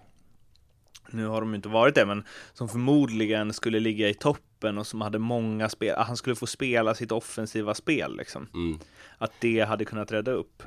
[1.11, 5.01] nu har de inte varit det, men som förmodligen skulle ligga i toppen och som
[5.01, 5.95] hade många spel.
[5.99, 8.49] Han skulle få spela sitt offensiva spel liksom.
[8.55, 8.79] Mm.
[9.19, 10.63] Att det hade kunnat rädda upp.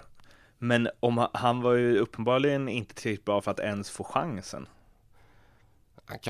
[0.60, 4.68] Men om han var ju uppenbarligen inte tillräckligt bra för att ens få chansen.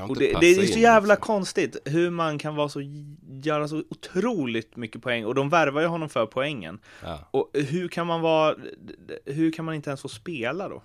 [0.10, 1.26] Och det, det, är så jävla liksom.
[1.26, 2.82] konstigt hur man kan vara så,
[3.44, 6.80] göra så otroligt mycket poäng och de värvar ju honom för poängen.
[7.04, 7.20] Ja.
[7.32, 8.56] Och hur kan man vara,
[9.26, 10.84] hur kan man inte ens få spela då?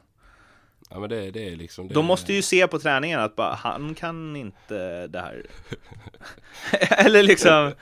[0.90, 3.54] Ja men det, det är liksom det De måste ju se på träningen att bara,
[3.54, 5.46] han kan inte det här.
[7.06, 7.72] Eller liksom,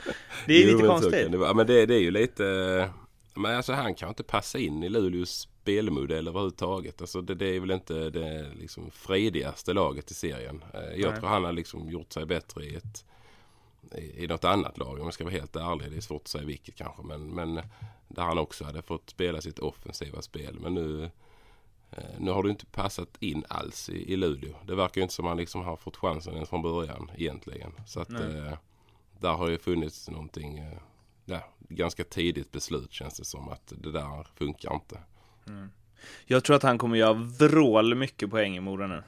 [0.47, 1.29] det är jo, lite konstigt.
[1.33, 2.45] Ja men det, det är ju lite,
[3.35, 7.01] men alltså han kan inte passa in i Luleås spelmodell överhuvudtaget.
[7.01, 10.65] Alltså det, det är väl inte det liksom fredigaste laget i serien.
[10.75, 11.21] Eh, jag Nej.
[11.21, 13.05] tror han har liksom gjort sig bättre i ett
[13.95, 15.91] i, i något annat lag om jag ska vara helt ärlig.
[15.91, 17.03] Det är svårt att säga vilket kanske.
[17.03, 17.55] Men, men
[18.09, 20.59] där han också hade fått spela sitt offensiva spel.
[20.61, 21.11] Men nu,
[21.91, 24.55] eh, nu har det inte passat in alls i, i Luleå.
[24.67, 27.73] Det verkar ju inte som han liksom har fått chansen ens från början egentligen.
[27.87, 28.55] Så att eh,
[29.19, 30.79] där har ju funnits någonting eh,
[31.25, 35.01] ja, ganska tidigt beslut känns det som att det där funkar inte.
[35.57, 35.71] Mm.
[36.27, 39.03] Jag tror att han kommer göra vrål mycket poäng i Mora nu.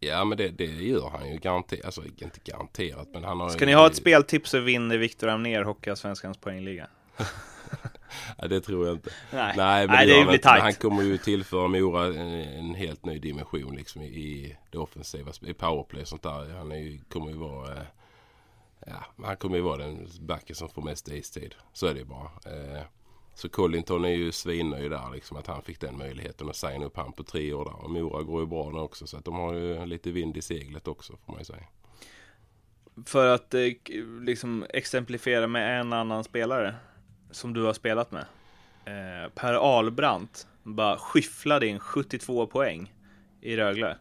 [0.00, 3.66] Ja men det, det gör han ju garanterat, alltså inte garanterat men han har Ska
[3.66, 6.86] ni ha ett speltips så vinner Viktor Amner Hockeyallsvenskans poängliga.
[8.38, 9.10] ja, det tror jag inte.
[9.32, 10.62] Nej, Nej men Nej, det, det blir tajt.
[10.62, 15.32] Han kommer ju tillföra Mora en, en, helt ny dimension liksom i, i det offensiva,
[15.46, 16.56] i powerplay och sånt där.
[16.56, 17.82] Han är ju, kommer ju vara eh,
[18.86, 21.54] ja, han kommer ju vara den backen som får mest istid.
[21.72, 22.30] Så är det ju bara.
[22.46, 22.82] Eh,
[23.38, 26.96] så Collington är ju svinnöjd där liksom att han fick den möjligheten att signa upp
[26.96, 27.84] han på tre år där.
[27.84, 30.42] Och Mora går ju bra nu också så att de har ju lite vind i
[30.42, 31.64] seglet också får man ju säga.
[33.06, 33.60] För att eh,
[34.20, 36.74] liksom exemplifiera med en annan spelare
[37.30, 38.26] som du har spelat med.
[38.84, 42.94] Eh, per Ahlbrandt bara skyfflade in 72 poäng
[43.40, 43.96] i Rögle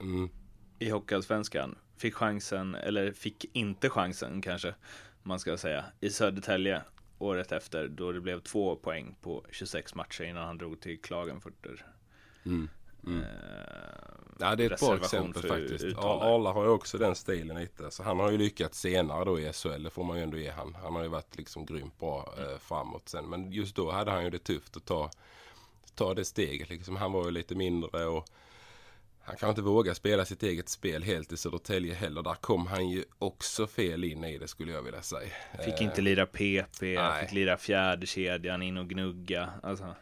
[0.00, 0.30] Mm.
[0.78, 1.74] i Hockeyallsvenskan.
[1.96, 4.74] Fick chansen, eller fick inte chansen kanske
[5.22, 6.82] man ska säga, i Södertälje
[7.20, 11.86] året efter då det blev två poäng på 26 matcher innan han drog till Klagenfurter.
[12.44, 12.68] Mm.
[13.06, 13.20] Mm.
[13.20, 13.26] Eh,
[14.40, 15.84] Ja det är ett bra exempel faktiskt.
[15.84, 16.34] uttal Ja, där.
[16.34, 17.90] Arla har ju också den stilen lite.
[17.90, 19.82] Så han har ju lyckats senare då i SHL.
[19.82, 20.76] Det får man ju ändå ge han.
[20.82, 23.28] Han har ju varit liksom grymt bra eh, framåt sen.
[23.30, 25.10] Men just då hade han ju det tufft att ta,
[25.94, 26.70] ta det steget.
[26.70, 26.96] Liksom.
[26.96, 28.26] Han var ju lite mindre och
[29.30, 32.22] han kan inte våga spela sitt eget spel helt i Södertälje heller.
[32.22, 35.30] Där kom han ju också fel in i det skulle jag vilja säga.
[35.64, 37.22] Fick Eh, inte lira PP, nej.
[37.24, 39.50] fick lira fjärde kedjan in och gnugga.
[39.62, 39.94] Alltså,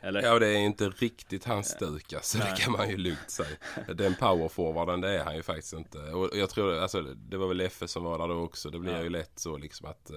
[0.00, 0.22] eller?
[0.22, 2.38] Ja, det är inte riktigt hans stuk alltså.
[2.38, 2.52] Nej.
[2.56, 3.56] Det kan man ju lugnt säga.
[3.94, 5.98] Den powerforwarden det är han ju faktiskt inte.
[5.98, 8.70] Och jag tror, alltså det var väl Leffe som var där då också.
[8.70, 9.02] Det blir Ja.
[9.02, 10.16] ju lätt så liksom att eh,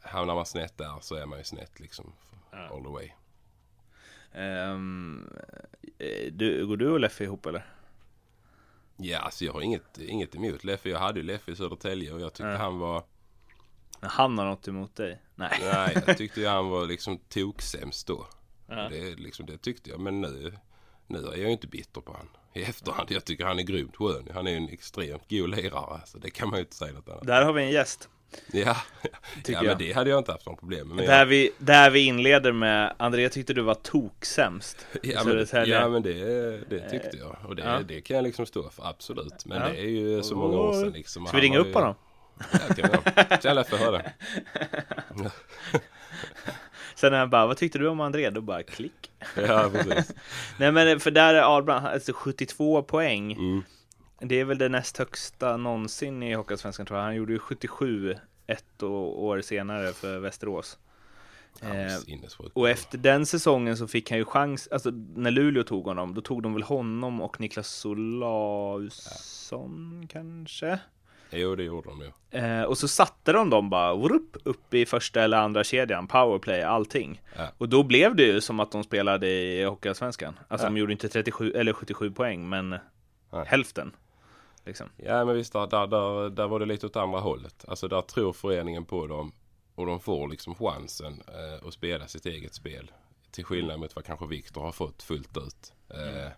[0.00, 2.12] hamnar man snett där så är man ju snett liksom.
[2.50, 2.58] Ja.
[2.58, 3.10] All the way.
[4.34, 4.78] Eh,
[6.32, 7.66] du, går du och Leffe ihop eller?
[8.96, 10.88] Ja, alltså jag har inget, inget emot Leffe.
[10.88, 12.56] Jag hade ju Leffe i Södertälje och jag tyckte Ja.
[12.56, 13.04] han var...
[14.00, 15.22] Han har något emot dig?
[15.34, 15.58] Nej.
[15.60, 18.26] Nej, jag tyckte ju han var liksom toksämst då.
[18.68, 18.88] Ja.
[18.88, 20.00] Det, liksom, det tyckte jag.
[20.00, 20.52] Men nu,
[21.06, 22.28] nu är jag ju inte bitter på han.
[22.54, 23.10] I efterhand.
[23.10, 24.28] Jag tycker han är grymt skön.
[24.34, 26.00] Han är en extremt god lirare.
[26.06, 27.26] Så det kan man ju inte säga något annat.
[27.26, 28.08] Där har vi en gäst.
[28.52, 29.10] Ja, ja
[29.60, 29.78] men jag.
[29.78, 31.06] det hade jag inte haft någon problem med.
[31.08, 34.86] Där jag, vi, där vi inleder med, André tyckte du var toksämst.
[35.02, 35.74] ja, men, Södertälje.
[35.80, 36.14] ja men det,
[36.70, 37.36] det tyckte jag.
[37.48, 37.80] Och det, Ja.
[37.88, 39.44] det kan jag liksom stå för, absolut.
[39.46, 39.68] Men Ja.
[39.68, 41.26] det är ju så många år sedan liksom.
[41.26, 41.94] Ska vi ringa upp honom?
[42.52, 42.90] Ja, det kan
[43.30, 43.36] vi.
[43.42, 44.12] Tjena Leffe, hör det.
[46.94, 48.30] Sen när han bara, vad tyckte du om André?
[48.30, 49.10] Då bara klick.
[49.36, 50.12] Ja, precis.
[50.58, 53.32] Nej men för där är Ahlbrand, alltså 72 poäng.
[53.32, 53.62] Mm.
[54.24, 57.04] Det är väl det näst högsta någonsin i Hockeyallsvenskan tror jag.
[57.04, 60.78] Han gjorde ju 77 ett år senare för Västerås.
[61.60, 61.88] Ja, Eh.
[62.52, 66.20] Och efter den säsongen så fick han ju chans, alltså när Luleå tog honom, då
[66.20, 67.68] tog de väl honom och Niklas
[68.88, 70.78] Solausson kanske?
[71.30, 72.10] Jo, det gjorde de ju.
[72.40, 76.62] Eh, och så satte de dem bara whoop, upp i första eller andra kedjan, powerplay,
[76.62, 77.22] allting.
[77.36, 77.48] Ja.
[77.58, 80.38] Och då blev det ju som att de spelade i Hockeyallsvenskan.
[80.48, 80.70] Alltså Ja.
[80.70, 82.76] de gjorde inte 37 eller 77 poäng, men
[83.46, 83.92] hälften.
[84.64, 84.88] Liksom.
[84.96, 87.64] Ja, men visst, där, där, där, där var det lite åt andra hållet.
[87.68, 89.32] Alltså där tror föreningen på dem.
[89.74, 92.90] Och de får liksom chansen eh, att spela sitt eget spel.
[93.30, 95.72] Till skillnad mot vad kanske Viktor har fått fullt ut.
[95.88, 96.32] Eh,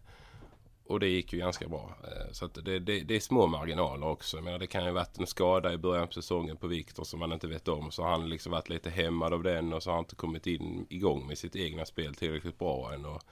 [0.87, 1.97] Och det gick ju ganska bra.
[2.05, 4.41] Eh, Så att det, det, det är små marginaler också.
[4.41, 7.33] Men det kan ju varit en skada i början på säsongen på Viktor som man
[7.33, 7.91] inte vet om.
[7.91, 10.47] Så har han liksom varit lite hämmad av den och så har han inte kommit
[10.47, 13.05] in igång med sitt egna spel tillräckligt bra än.
[13.05, 13.23] Och,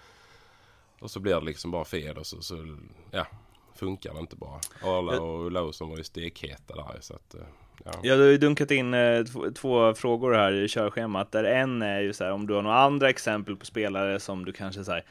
[1.01, 2.77] och så blir det liksom bara fel och så, så
[3.11, 3.27] ja,
[3.75, 4.61] funkar det inte bara.
[4.83, 7.41] Arla och Lausson var ju stekheta där så att eh,
[7.85, 7.93] ja.
[8.03, 12.01] Jag har ju dunkat in eh, två, två frågor här i körschemat, där en är
[12.01, 14.93] ju så här om du har några andra exempel på spelare som du kanske så
[14.93, 15.05] här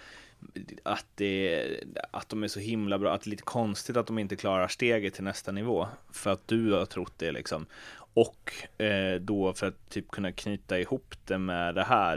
[0.83, 1.65] att, det,
[2.11, 4.67] att de är så himla bra, att det är lite konstigt att de inte klarar
[4.67, 7.65] steget till nästa nivå för att du har trott det liksom.
[8.13, 12.13] Och eh, då för att typ kunna knyta ihop det med det här,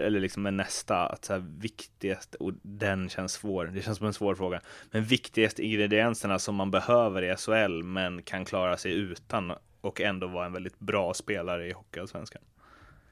[0.00, 4.06] eller liksom med nästa, att så här viktigast, och den känns svår, det känns som
[4.06, 8.92] en svår fråga, men viktigaste ingredienserna som man behöver i SHL men kan klara sig
[8.92, 12.42] utan och ändå vara en väldigt bra spelare i Hockeyallsvenskan.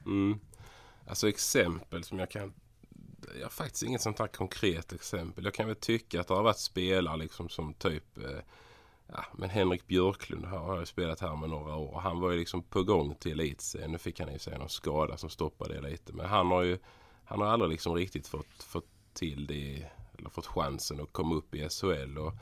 [0.05, 0.39] Mm.
[1.07, 2.53] Alltså exempel som jag kan
[3.37, 5.43] jag har faktiskt inget sånt här konkret exempel.
[5.43, 8.39] Jag kan väl tycka att det har varit spelare liksom som typ eh,
[9.11, 11.99] Ja, men Henrik Björklund har ju jag spelat här med några år.
[11.99, 13.91] Han var ju liksom på gång till elitserien.
[13.91, 16.13] Nu fick han ju sig någon skada som stoppade det lite.
[16.13, 16.77] Men han har ju
[17.25, 19.85] Han har aldrig liksom riktigt fått, fått till det
[20.17, 22.17] Eller fått chansen att komma upp i SHL.
[22.17, 22.33] Och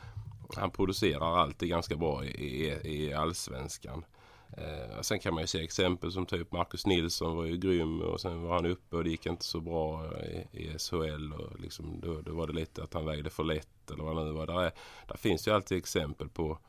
[0.55, 4.05] han producerar alltid ganska bra i, i, i allsvenskan.
[4.51, 8.21] Eh, sen kan man ju se exempel som typ Marcus Nilsson var ju grym och
[8.21, 11.33] sen var han uppe och det gick inte så bra i, i SHL.
[11.33, 14.23] Och liksom, då, då var det lite att han vägde för lätt eller vad det
[14.23, 14.47] nu var.
[14.47, 14.71] Där, är,
[15.07, 16.59] där finns ju alltid exempel på,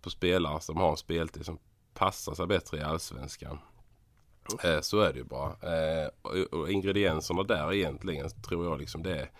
[0.00, 1.58] på spelare som har en speltid som
[1.94, 3.58] passar sig bättre i allsvenskan.
[4.64, 5.50] Eh, så är det ju bara.
[5.50, 9.30] Eh, och, och ingredienserna där egentligen tror jag liksom det är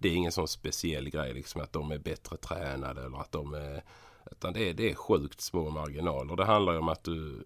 [0.00, 3.54] det är ingen sån speciell grej liksom att de är bättre tränade eller att de
[3.54, 3.84] är
[4.30, 6.36] utan det är, det är sjukt små marginaler.
[6.36, 7.44] Det handlar ju om att du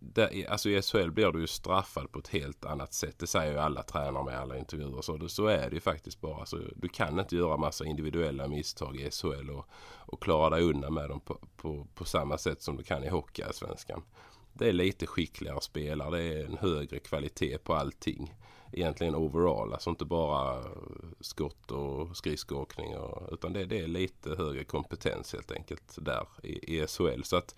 [0.00, 3.18] Det, alltså i SHL blir du ju straffad på ett helt annat sätt.
[3.18, 5.02] Det säger ju alla tränare med alla intervjuer.
[5.02, 6.46] Så, det, så är det ju faktiskt bara.
[6.46, 9.66] Så du kan inte göra massa individuella misstag i SHL och,
[10.06, 13.08] och klara dig undan med dem på, på, på samma sätt som du kan i
[13.08, 14.02] Hockeyallsvenskan.
[14.52, 16.10] Det är lite skickligare spelare.
[16.10, 18.34] Det är en högre kvalitet på allting.
[18.72, 19.72] Egentligen overall.
[19.72, 20.64] Alltså inte bara
[21.20, 22.96] skott och skridskoåkning.
[22.96, 27.22] Och, utan det, det är lite högre kompetens helt enkelt där i, i SHL.
[27.22, 27.54] Så att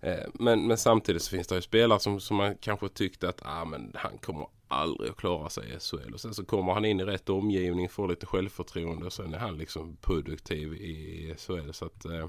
[0.00, 3.42] Eh, Men, men samtidigt så finns det ju spelare som, som man kanske tyckte att
[3.44, 6.14] ah, men han kommer aldrig att klara sig i SHL.
[6.14, 9.38] Och sen så kommer han in i rätt omgivning, får lite självförtroende och sen är
[9.38, 11.72] han liksom produktiv i SHL.
[11.72, 12.28] Så att, eh,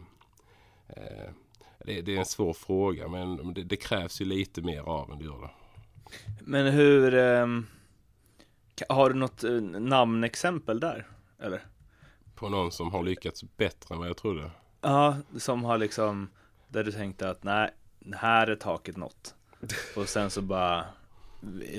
[0.87, 1.29] eh,
[1.85, 5.19] det, det är en svår fråga men det, det krävs ju lite mer av en
[5.19, 5.60] det gör det.
[6.39, 7.11] Men hur,
[8.75, 11.07] ka- har du något eh, namnexempel där?
[11.39, 11.61] Eller?
[12.35, 14.51] På någon som har lyckats bättre än vad jag trodde.
[14.81, 16.29] Ja, som har liksom,
[16.67, 17.69] där du tänkte att nej,
[18.15, 19.35] här är taket nått.
[19.95, 20.85] Och sen så bara,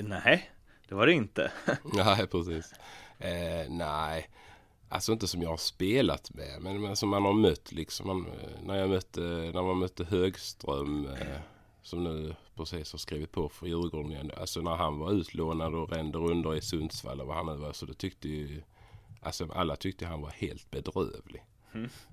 [0.03, 0.51] nej,
[0.87, 1.51] det var det inte.
[1.93, 2.73] Nej, precis.
[3.19, 4.29] Eh, nej,
[4.89, 8.07] alltså inte som jag har spelat med, men, men som man har mött liksom.
[8.07, 11.39] Man, eh, när jag mötte, när man mötte Högström, eh,
[11.83, 14.31] som nu precis har skrivit på för Djurgården igen.
[14.37, 17.73] Alltså när han var utlånad och rände under i Sundsvall och vad han nu var,
[17.73, 18.63] så det tyckte ju,
[19.21, 21.43] alltså alla tyckte han var helt bedrövlig.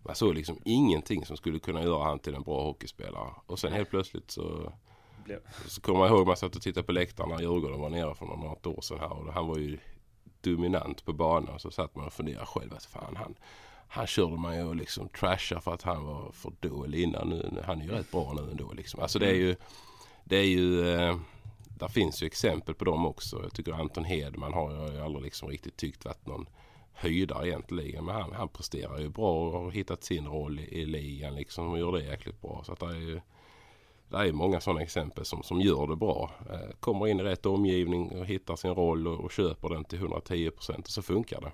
[0.04, 3.34] Man såg liksom ingenting som skulle kunna göra han till en bra hockeyspelare.
[3.46, 4.72] Och sen helt plötsligt så
[5.24, 5.40] Blev.
[5.66, 8.26] så kommer jag ihåg man satt och tittade på läktaren när Djurgården var nere för
[8.26, 9.12] något år sedan här.
[9.12, 9.78] Och han var ju
[10.40, 11.58] dominant på banan.
[11.58, 13.34] Så satt man och funderade själv att fan han,
[13.92, 17.28] han körde man ju liksom trasha för att han var för dålig innan.
[17.28, 19.00] Nu, han är ju rätt bra nu ändå liksom.
[19.00, 19.56] Alltså det är ju,
[20.24, 21.16] det är ju, eh,
[21.78, 23.42] där finns ju exempel på dem också.
[23.42, 26.48] Jag tycker Anton Hedman har jag ju aldrig liksom riktigt tyckt varit någon
[26.92, 28.04] höjdare egentligen.
[28.04, 31.70] Men han, han presterar ju bra och har hittat sin roll i, i ligan liksom
[31.70, 32.62] och gör det jäkligt bra.
[32.66, 33.20] Så att det är ju
[34.08, 36.30] det är många sådana exempel som, som gör det bra.
[36.50, 39.98] Eh, kommer in i rätt omgivning och hittar sin roll och, och köper den till
[39.98, 41.52] 110 procent och så funkar det.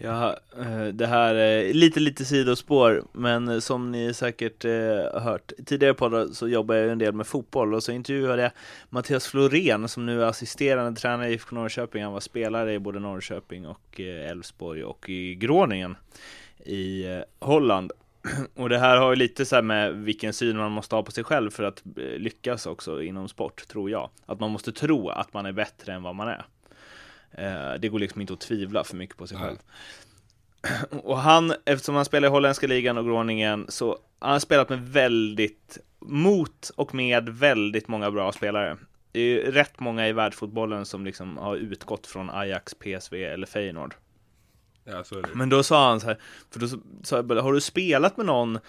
[0.00, 4.70] Ja, eh, det här är lite, lite sidospår, men som ni säkert eh,
[5.12, 8.50] har hört tidigare på så jobbar jag en del med fotboll och så intervjuade jag
[8.88, 12.02] Mattias Florén som nu är assisterande tränare i IFK Norrköping.
[12.02, 15.96] Han var spelare i både Norrköping och eh, Elfsborg och i Groningen
[16.64, 17.04] i
[17.38, 17.92] Holland.
[18.54, 21.12] Och det här har ju lite så här med vilken syn man måste ha på
[21.12, 21.82] sig själv för att
[22.16, 24.10] lyckas också inom sport, tror jag.
[24.26, 26.44] Att man måste tro att man är bättre än vad man är.
[27.32, 29.46] Eh, Det går liksom inte att tvivla för mycket på sig Nej.
[29.46, 29.58] själv.
[31.02, 34.80] Och han, eftersom han spelar i holländska ligan och Groningen, så har han spelat med
[34.80, 38.76] väldigt, mot och med väldigt många bra spelare.
[39.12, 43.46] Det är ju rätt många i världsfotbollen som liksom har utgått från Ajax, PSV eller
[43.46, 43.94] Feyenoord.
[44.84, 45.04] Ja.
[45.34, 46.18] Men då sa han så här,
[46.50, 46.68] för då
[47.02, 48.60] sa jag bara, har du spelat med någon eh,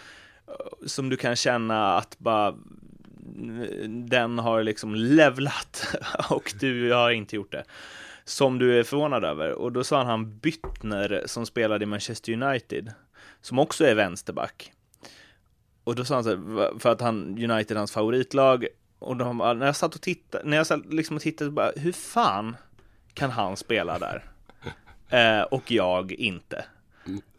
[0.85, 2.55] som du kan känna att bara
[3.87, 5.95] den har liksom levlat
[6.29, 7.63] och du har inte gjort det.
[8.29, 9.51] Som du är förvånad över.
[9.51, 12.93] Och då sa han Byttner som spelade i Manchester United.
[13.41, 14.71] Som också är vänsterback.
[15.83, 18.67] Och då sa han så här, för att han, United hans favoritlag.
[18.99, 21.91] Och då, när jag satt och tittade, när jag satt liksom och tittade, bara, hur
[21.91, 22.55] fan
[23.13, 24.23] kan han spela där?
[25.11, 26.65] Eh, och jag inte.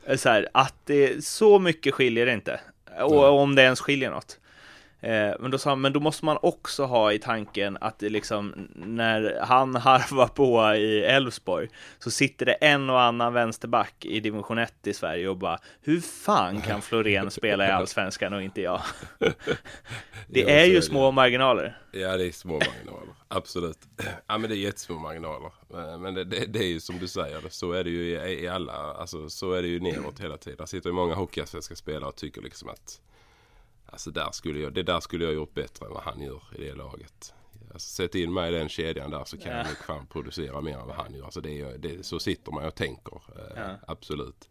[0.05, 2.61] Eh, Så här, att det så mycket skiljer det inte.
[3.03, 4.39] Och om det ens skiljer något.
[5.01, 8.09] Eh, men då sa han, men då måste man också ha i tanken att det
[8.09, 14.21] liksom, när han harvar på i Elfsborg så sitter det en och annan vänsterback i
[14.21, 18.61] division 1 i Sverige och bara, hur fan kan Florén spela i Allsvenskan och inte
[18.61, 18.81] jag?
[20.33, 20.83] Det är ju det.
[20.83, 21.79] små marginaler.
[21.93, 23.15] Ja, det är små marginaler.
[23.29, 23.79] Absolut.
[24.27, 25.51] Ja, men det är jättesmå marginaler.
[25.75, 28.45] Eh, Men det, det, det är ju som du säger, så är det ju i,
[28.45, 30.57] i alla, alltså så är det ju neråt hela tiden.
[30.59, 33.01] Där sitter ju många hockeyallsvenska spelare och tycker liksom att
[33.91, 36.61] Alltså där skulle jag, det där skulle jag gjort bättre än vad han gör i
[36.65, 37.35] det laget.
[37.73, 39.57] Alltså, sätt in mig i den kedjan där så kan Ja.
[39.59, 41.25] jag nog fan producera mer än vad han gör.
[41.25, 43.15] Alltså, det är, det, så sitter man och tänker.
[43.37, 43.77] Eh, Ja.
[43.87, 44.49] Absolut.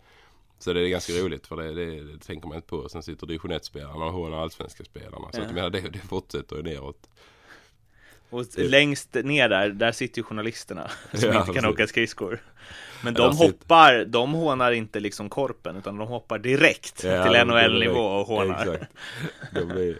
[0.60, 2.89] Så det är ganska roligt för det, det, det tänker man inte på.
[2.89, 5.32] Sen sitter division 1-spelarna och hånar allsvenska spelarna.
[5.34, 5.45] Så Ja.
[5.45, 7.10] att, menar, det, det fortsätter ju neråt.
[8.30, 12.39] Och längst ner där, där sitter ju journalisterna som Ja, inte kan åka skridskor.
[13.04, 18.00] Men de hoppar, de hånar inte liksom korpen, utan de hoppar direkt Ja, till NHL-nivå
[18.00, 18.62] och hånar.
[18.62, 18.92] Exakt.
[19.54, 19.98] De blir,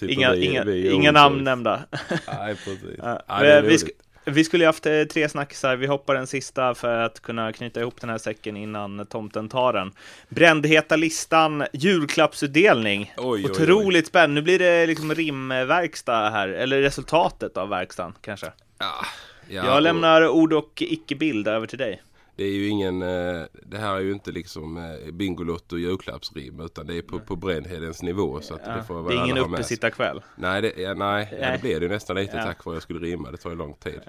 [0.00, 1.84] de Inga, inga, inga namn nämnda.
[2.10, 2.98] Nej, precis.
[2.98, 3.78] Ja, är vi.
[4.24, 7.80] Vi skulle ju haft eh, tre snackisar, vi hoppar den sista för att kunna knyta
[7.80, 9.92] ihop den här säcken innan tomten tar den.
[10.28, 13.12] Brändheta listan, julklappsutdelning.
[13.16, 13.50] Oj, oj, oj.
[13.50, 14.34] Otroligt spännande.
[14.34, 18.52] Nu blir det liksom rimverkstad här, eller resultatet av verkstaden kanske.
[18.78, 19.06] Ja,
[19.48, 22.02] ja, Jag lämnar ord och icke-bild över till dig.
[22.36, 26.86] Det är ju ingen, eh, det här är ju inte liksom eh, Bingolotto julklappsrim utan
[26.86, 28.40] det är på, på Brännhedens nivå.
[28.40, 30.22] Så att Ja, det, får det är ingen uppesittarkväll.
[30.36, 31.52] Nej, det, ja, nej, ja, Nej.
[31.52, 32.42] det blev det ju nästan lite Ja.
[32.44, 33.30] tack vare att jag skulle rimma.
[33.30, 34.00] Det tar ju lång tid.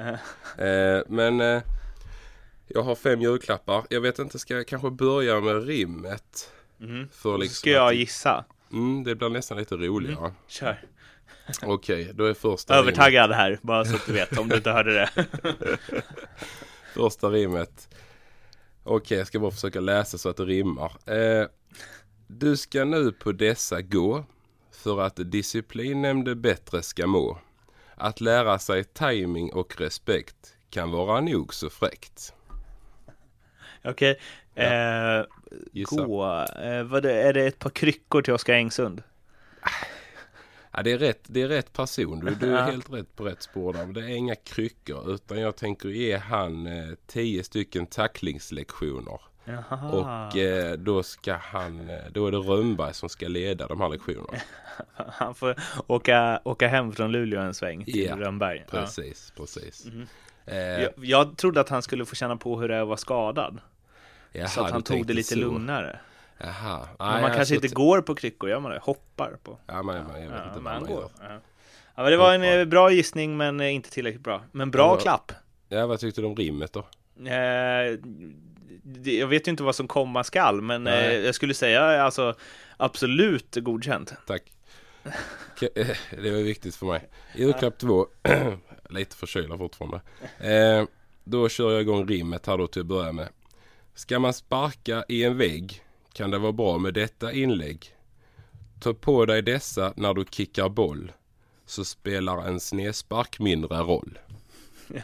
[0.57, 1.61] Eh, men eh,
[2.67, 3.84] jag har fem julklappar.
[3.89, 6.51] Jag vet inte, ska jag kanske börja med rimmet?
[6.80, 8.45] För Så liksom ska jag att- gissa.
[8.71, 10.32] Mm, det blir nästan lite roligare.
[10.47, 10.82] Kör.
[11.63, 12.84] Okej, då är första rimmet.
[12.88, 15.09] Övertaggad här, bara så att du vet om du inte hörde det.
[16.93, 17.89] Första rimmet.
[18.88, 20.91] Okej, jag ska bara försöka läsa så att det rimmar.
[21.05, 21.47] Eh,
[22.27, 24.25] du ska nu på dessa gå
[24.71, 27.38] för att disciplinnämnde bättre ska må.
[27.95, 32.33] Att lära sig timing och respekt kan vara nog så fräckt.
[33.83, 34.19] Okej.
[34.55, 35.25] Eh,
[35.71, 36.05] Gissa.
[36.05, 36.45] gå.
[36.63, 39.03] Eh, vad är det ett par kryckor till Oskar Engsund?
[40.78, 42.19] Ja, det, är rätt, det är rätt person.
[42.19, 43.86] Du, du är helt rätt på rätt spår där.
[43.86, 49.19] Men det är inga kryckor utan jag tänker ge han eh, tio stycken tacklingslektioner.
[49.45, 49.91] Jaha.
[50.30, 53.89] Och eh, då ska han, eh, då är det Rönnberg som ska leda de här
[53.89, 54.38] lektionerna.
[54.95, 55.55] Han får
[55.88, 58.65] åka, åka hem från Luleå en sväng till Ja, Rönnberg.
[58.71, 58.80] Ja.
[58.80, 59.88] Precis, precis.
[60.45, 62.97] Eh, Jag, jag trodde att han skulle få känna på hur det är att vara
[62.97, 63.61] skadad.
[64.32, 65.39] jaha, så att han tog det lite så.
[65.39, 65.99] lugnare.
[66.38, 66.88] Jaha.
[66.99, 68.79] Men Nej, man kanske inte går på kryckor, gör man det?
[68.81, 69.57] Hoppar på.
[69.67, 71.09] Ja, men, men jag vet Ja, inte men han man går.
[71.19, 71.25] Ja.
[71.95, 72.57] Ja, men det var en Hoppar.
[72.59, 74.41] eh, bra gissning men eh, inte tillräckligt bra.
[74.51, 75.01] Men bra Ja.
[75.01, 75.31] klapp.
[75.69, 76.79] Ja, vad tyckte du om rimmet då?
[77.29, 77.97] Eh,
[78.83, 82.33] det- jag vet ju inte vad som komma skall, men eh, jag skulle säga alltså
[82.77, 84.13] absolut godkänt.
[84.27, 84.43] Tack.
[85.75, 85.88] Eh,
[86.23, 87.09] Det var viktigt för mig.
[87.36, 88.07] Julklapp två.
[88.89, 90.01] Lite förkyld fortfarande.
[90.39, 90.86] Eh,
[91.23, 93.27] då kör jag igång rimmet här då till att börja med.
[93.95, 95.81] Ska man sparka i en vägg
[96.16, 97.86] kan det vara bra med detta inlägg.
[98.80, 101.11] Ta på dig dessa när du kickar boll.
[101.66, 104.20] Så spelar en snedspark mindre roll.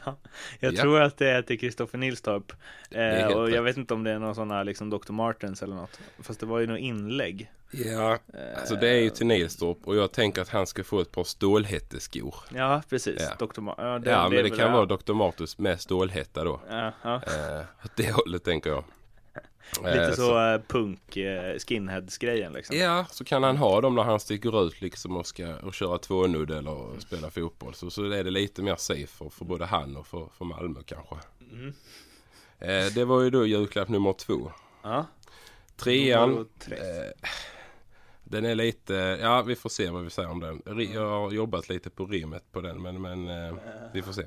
[0.05, 0.17] Ja,
[0.59, 0.81] jag Ja.
[0.81, 2.51] tror att det är till Kristoffer Nilstorp.
[2.91, 5.11] Eh, och jag vet inte om det är någon sån här liksom Dr.
[5.11, 5.99] Martens eller något.
[6.19, 7.51] Fast det var ju något inlägg.
[7.71, 8.17] Ja,
[8.59, 11.23] alltså det är ju till Nilstorp och jag tänker att han ska få ett par
[11.23, 12.35] stålhätteskor.
[12.55, 13.21] Ja, precis.
[13.39, 13.45] Ja.
[13.45, 13.61] Dr.
[13.61, 15.13] Ma- ja, det, Ja, men det kan vara Dr.
[15.13, 16.61] Martus med stålhätta då.
[16.69, 17.15] Ja, ja.
[17.15, 18.83] Eh, åt det hållet tänker jag.
[19.77, 22.77] Eh, Lite så eh, punk eh, skinheads-grejen liksom.
[22.77, 25.97] Ja, så kan han ha dem när han sticker ut liksom och ska och köra
[25.97, 27.73] tvånudd eller spela fotboll.
[27.73, 31.15] Så, så är det lite mer safe för, både han och för, för Malmö kanske.
[31.51, 31.73] Mm.
[32.59, 34.51] Eh, det var ju då julklapp nummer två.
[34.83, 35.05] Ja.
[35.75, 36.49] Trean.
[36.71, 37.27] Eh,
[38.23, 40.61] den är lite, ja vi får se vad vi säger om den.
[40.93, 43.55] Jag har jobbat lite på rimmet på den men, men eh,
[43.93, 44.23] vi får se.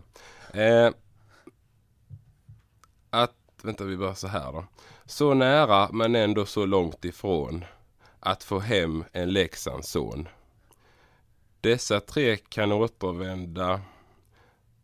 [0.60, 0.90] Eh,
[3.64, 4.64] att, vänta vi börjar så här då.
[5.06, 7.64] Så nära men ändå så långt ifrån.
[8.20, 10.28] Att få hem en Leksandsson.
[11.60, 13.80] Dessa tre kan återvända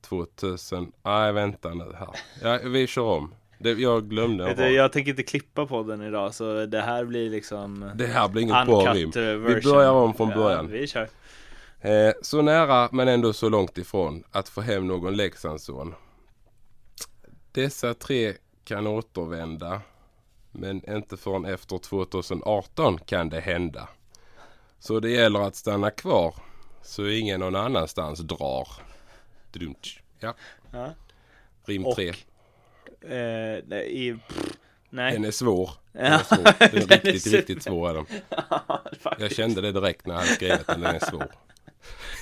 [0.01, 2.09] 2000, nej vänta nu här.
[2.43, 3.35] Ja, vi kör om.
[3.59, 4.55] Det, jag glömde.
[4.55, 8.43] Du, jag tänker inte klippa podden idag så det här blir liksom Det här blir
[8.43, 9.11] inget bra rim.
[9.15, 10.71] Vi börjar om från Ja, början.
[10.71, 11.09] vi kör.
[11.81, 15.95] Eh, så nära men ändå så långt ifrån att få hem någon Leksandsson.
[17.53, 18.35] Dessa tre
[18.71, 19.81] kan återvända.
[20.53, 23.89] Men inte förrän efter 2018 kan det hända.
[24.79, 26.35] Så det gäller att stanna kvar.
[26.83, 28.69] Så ingen någon annanstans drar.
[29.53, 29.75] Dumt.
[30.21, 30.35] Ja.
[30.73, 30.91] Ja.
[31.65, 32.09] Rim Och- 3.
[32.09, 34.57] Eh, nej, pff,
[34.91, 35.13] nej.
[35.13, 35.71] Den är svår.
[35.93, 36.45] Den är, svår.
[36.71, 37.91] Den är riktigt, riktigt svår.
[37.91, 38.07] Är den.
[39.19, 40.81] Jag kände det direkt när jag skrivit den.
[40.81, 41.27] Den är svår.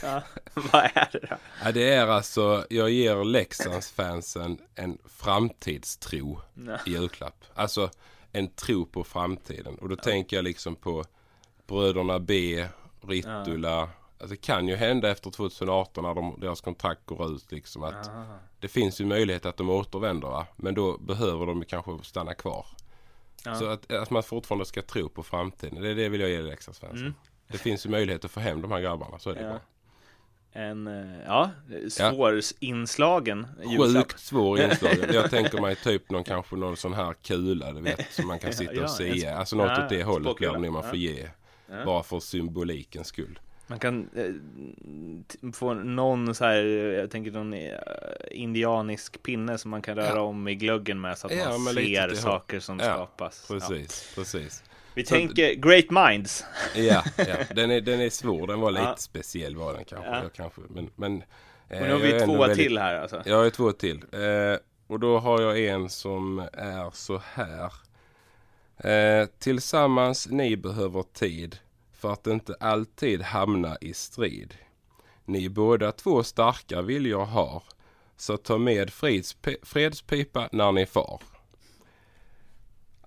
[0.03, 0.22] Ja.
[0.55, 1.36] Vad är det då?
[1.64, 6.78] Ja, det är alltså, jag ger Leksandsfansen en framtidstro Ja.
[6.86, 7.44] i julklapp.
[7.55, 7.90] Alltså
[8.32, 9.74] en tro på framtiden.
[9.78, 11.05] Och då tänker jag liksom på
[11.66, 12.66] bröderna B,
[13.01, 13.80] Ritula.
[14.20, 18.11] Alltså, det kan ju hända efter 2018 när de, deras kontrakt går ut liksom att
[18.61, 20.46] det finns ju möjlighet att de återvänder va.
[20.57, 22.66] Men då behöver de kanske stanna kvar.
[23.44, 23.55] Ja.
[23.55, 25.82] Så att, att man fortfarande ska tro på framtiden.
[25.82, 27.14] Det är det vill jag ge Leksandsfansen.
[27.49, 29.18] Det finns ju möjlighet att få hem de här grabbarna.
[29.18, 29.53] Så är det Mm.
[29.53, 29.59] Ja.
[29.59, 29.62] bara.
[30.53, 31.51] En, eh, ja,
[31.88, 33.94] svårinslagen julklapp.
[34.11, 34.92] Sjukt svår inslag.
[35.12, 38.53] Jag tänker mig typ någon kanske någon sån här kula du vet som man kan
[38.53, 39.24] sitta Ja, och se.
[39.26, 40.88] en- Alltså något ja, åt det hållet blir det man Ja.
[40.88, 41.28] får ge.
[41.86, 43.38] Bara för symbolikens skull.
[43.66, 46.62] Man kan eh, få någon så här,
[46.99, 47.70] jag tänker någon eh,
[48.30, 50.20] indianisk pinne som man kan röra Ja.
[50.20, 53.46] om i glöggen med så att Ja, man ser saker som Ja, skapas.
[53.51, 53.55] Ja.
[53.59, 54.62] Precis, precis.
[54.99, 56.44] Vi Så- tänker great minds.
[56.74, 57.36] Ja, ja.
[57.55, 58.46] Den, är, den är svår.
[58.46, 58.96] Den var lite Ja.
[58.96, 60.11] speciell var den kanske.
[60.11, 60.22] Ja.
[60.34, 61.22] Kanske men, men, eh,
[61.68, 63.22] Men nu har vi två väldigt- till här alltså.
[63.26, 63.96] Jag har två till.
[64.12, 67.72] Eh, och då har jag en som är så här.
[68.76, 71.59] Eh, tillsammans ni behöver tid
[71.92, 74.55] för att inte alltid hamna i strid.
[75.24, 77.62] Ni båda två starka viljor har.
[78.16, 78.90] Så ta med
[79.62, 81.20] fredspipa när ni far.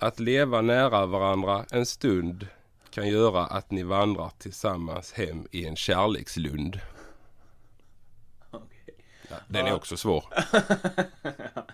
[0.01, 2.47] Att leva nära varandra en stund
[2.89, 6.79] kan göra att ni vandrar tillsammans hem i en kärlekslund.
[9.47, 10.23] Den är också svår.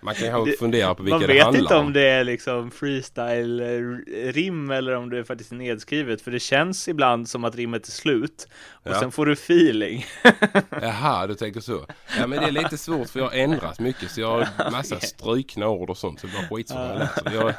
[0.01, 1.93] Man kan ju fundera på vilka Man det vet handlar inte om om.
[1.93, 6.21] det är liksom freestyle-rim eller om det är faktiskt nedskrivet.
[6.21, 8.47] För det känns ibland som att rimmet är slut.
[8.71, 8.99] Och Ja.
[8.99, 10.05] sen får du feeling.
[10.81, 11.85] Jaha, du tänker så.
[12.19, 14.99] Ja men det är lite svårt för jag har ändrat mycket så jag har massa
[14.99, 17.33] strykna ord och sånt så det var skitsvårt att läsa.
[17.33, 17.53] Jag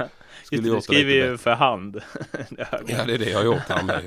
[0.44, 1.96] skulle du gjort skriver ju för hand.
[2.58, 2.66] Ja
[3.06, 4.00] det är det jag har gjort här med.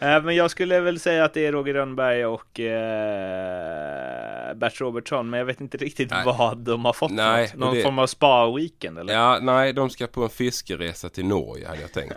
[0.00, 5.30] Eh, Men jag skulle väl säga att det är Roger Rönnberg och eh, Bert Robertsson,
[5.30, 6.22] men jag vet inte riktigt Nej.
[6.24, 7.10] vad de har fått.
[7.12, 7.52] Nej.
[7.56, 9.14] Någon det- form av spa-weekend eller?
[9.14, 12.14] Ja, nej de ska på en fiskeresa till Norge hade jag tänkt.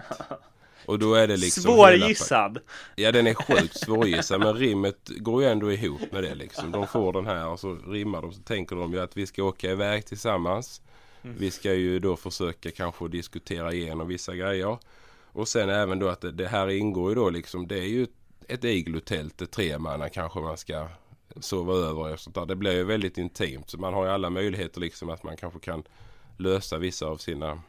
[0.85, 2.59] Och då är det liksom hela- Svårgissad!
[2.95, 6.71] Ja den är sjukt svårgissad men rimmet går ju ändå ihop med det liksom.
[6.71, 9.43] De får den här och så rimmar de så tänker de ju att vi ska
[9.43, 10.81] åka iväg tillsammans.
[11.21, 14.77] Vi ska ju då försöka kanske diskutera igenom vissa grejer.
[15.39, 18.07] Och sen även då att det, det här ingår ju då liksom det är ju
[18.47, 20.87] ett iglotält, ett tremanna kanske man ska
[21.39, 22.45] sova över och sånt där.
[22.45, 25.59] Det blir ju väldigt intimt så man har ju alla möjligheter liksom att man kanske
[25.59, 25.83] kan
[26.37, 27.61] lösa vissa av sina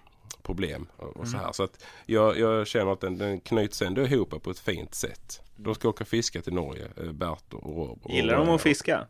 [0.43, 1.53] problem och, och så här.
[1.53, 5.43] Så att jag, jag känner att den, den knyts ändå ihop på ett fint sätt.
[5.57, 8.01] De ska åka fiska till Norge, eh, Bert och Rob.
[8.09, 9.07] Gillar de att fiska?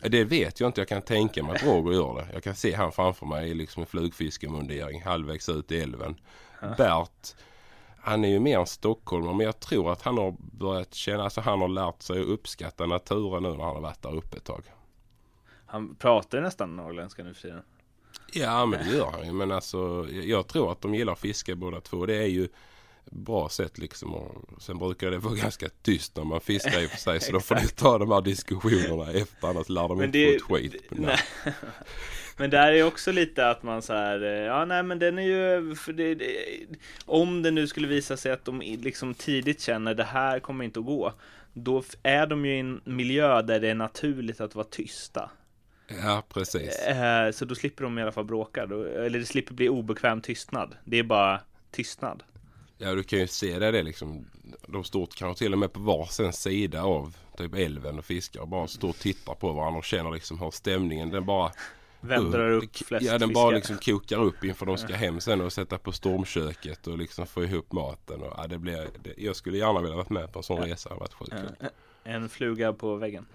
[0.00, 0.80] Det vet jag inte.
[0.80, 2.28] Jag kan tänka mig att Roger gör det.
[2.32, 6.16] Jag kan se han framför mig i liksom en flugfiskemundering halvvägs ut i älven.
[6.76, 7.34] Bert,
[8.04, 11.40] han är ju mer en stockholmare men jag tror att han har börjat känna, alltså
[11.40, 14.44] han har lärt sig att uppskatta naturen nu när han har varit där uppe ett
[14.44, 14.62] tag.
[15.66, 17.62] Han pratar ju nästan norrländska nu för tiden.
[18.32, 19.32] Ja men det gör han ju.
[19.32, 22.06] Men alltså jag tror att de gillar att fiska båda två.
[22.06, 22.48] Det är ju
[23.10, 24.14] bra sätt liksom.
[24.14, 27.20] Och sen brukar det vara ganska tyst när man fiskar i och för sig.
[27.20, 29.48] Så då får ni ta de här diskussionerna efter.
[29.48, 30.82] Annars lär de Men inte det- få ett skit.
[32.36, 35.22] Men, där är också lite att man så här, eh, ja nej men den är
[35.22, 36.26] ju, det, det,
[37.06, 40.80] om det nu skulle visa sig att de liksom tidigt känner det här kommer inte
[40.80, 41.12] att gå,
[41.52, 45.30] då är de ju i en miljö där det är naturligt att vara tysta.
[46.02, 46.78] ja precis.
[46.78, 50.74] Eh, Så då slipper de i alla fall bråka, eller det slipper bli obekväm tystnad.
[50.84, 52.22] Det är bara tystnad.
[52.78, 54.26] Ja du kan ju se det, det liksom.
[54.68, 58.40] De står kanske till och med på varsin sida av typ älven och fiskar.
[58.40, 61.52] Och bara står och tittar på varandra och känner liksom hur stämningen den bara
[62.08, 65.40] Vem drar upp flest Ja den bara liksom kokar upp inför de ska hem sen
[65.40, 68.22] och sätta på stormköket och liksom få ihop maten.
[68.22, 70.88] Och, ja, det blir, det, jag skulle gärna vilja varit med på en sån resa.
[70.88, 71.68] Det hade varit sjukt kul.
[72.04, 73.26] En fluga på väggen.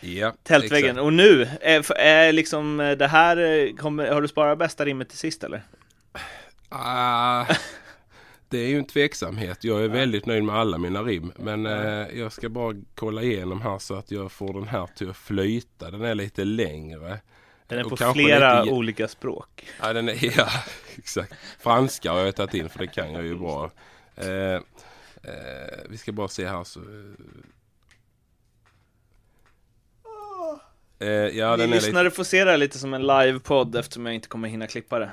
[0.00, 0.90] Ja, Tältväggen.
[0.90, 1.04] exakt.
[1.04, 5.08] Och nu, är, är liksom eh, det här, eh, kommer, har du sparat bästa rimmet
[5.08, 5.62] till sist eller?
[6.68, 7.46] Ah,
[8.48, 9.64] det är ju en tveksamhet.
[9.64, 11.32] Jag är väldigt nöjd med alla mina rim.
[11.36, 15.10] Men eh, jag ska bara kolla igenom här så att jag får den här till
[15.10, 15.90] att flyta.
[15.90, 17.18] Den är lite längre.
[17.68, 19.68] Den är på flera lite- olika språk.
[19.80, 20.48] Ja, den är, ja
[20.96, 21.32] exakt.
[21.58, 23.70] Franska har jag tagit in för det kan jag ju bra.
[24.16, 24.60] Eh, eh,
[25.88, 26.80] vi ska bara se här så.
[30.98, 33.76] Eh, ja, Ni den är lite, lyssnare får se det här lite som en livepodd
[33.76, 35.10] eftersom jag inte kommer hinna klippa det.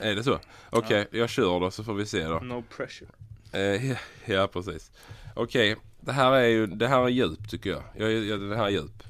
[0.00, 0.38] är det så?
[0.70, 2.38] Okej, jag kör då så får vi se då.
[2.38, 3.08] No pressure.
[3.52, 4.90] Eh, ja, ja, precis.
[5.34, 7.82] Okej, det här är ju det här är djupt tycker jag.
[7.96, 9.02] jag, jag det här är djup.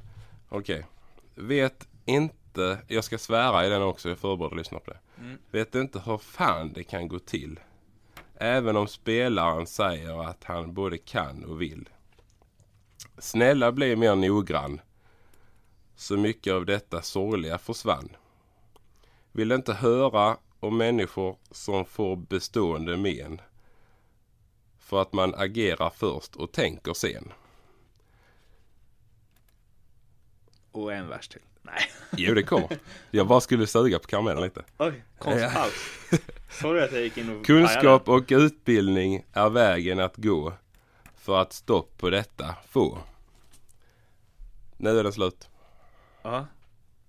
[0.49, 0.87] Okej.
[1.35, 2.35] Vet inte,
[2.87, 4.99] jag ska svära i den också, jag förbereder lyssna på det.
[5.51, 7.61] Vet inte hur fan det kan gå till.
[8.35, 11.89] Även om spelaren säger att han både kan och vill.
[13.19, 14.81] Snälla bli mer noggrann.
[15.97, 18.17] Så mycket av detta sorgliga försvann.
[19.33, 23.41] Vill inte höra om människor som får bestående men.
[24.79, 27.33] För att man agerar först och tänker sen.
[30.73, 31.43] Och en vers till.
[31.67, 31.91] Nej.
[32.17, 32.79] Jo det kommer.
[33.11, 34.63] Jag bara skulle suga på karamellen lite.
[34.79, 35.73] Oj, konstpaus.
[36.51, 40.53] Sorry att jag gick in och Kunskap och utbildning är vägen att gå.
[41.17, 42.99] För att stopp på detta få.
[44.77, 45.49] Nu är den slut.
[46.23, 46.47] Ja.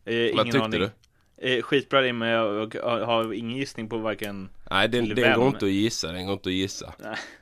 [0.05, 0.80] Eh, ingen Vad tyckte aning.
[0.80, 0.89] du?
[1.38, 4.49] Eh, skitbra rim, men jag, har ingen gissning på varken...
[4.72, 6.12] Nej den, den går inte att gissa.
[6.12, 6.93] Den går inte att gissa.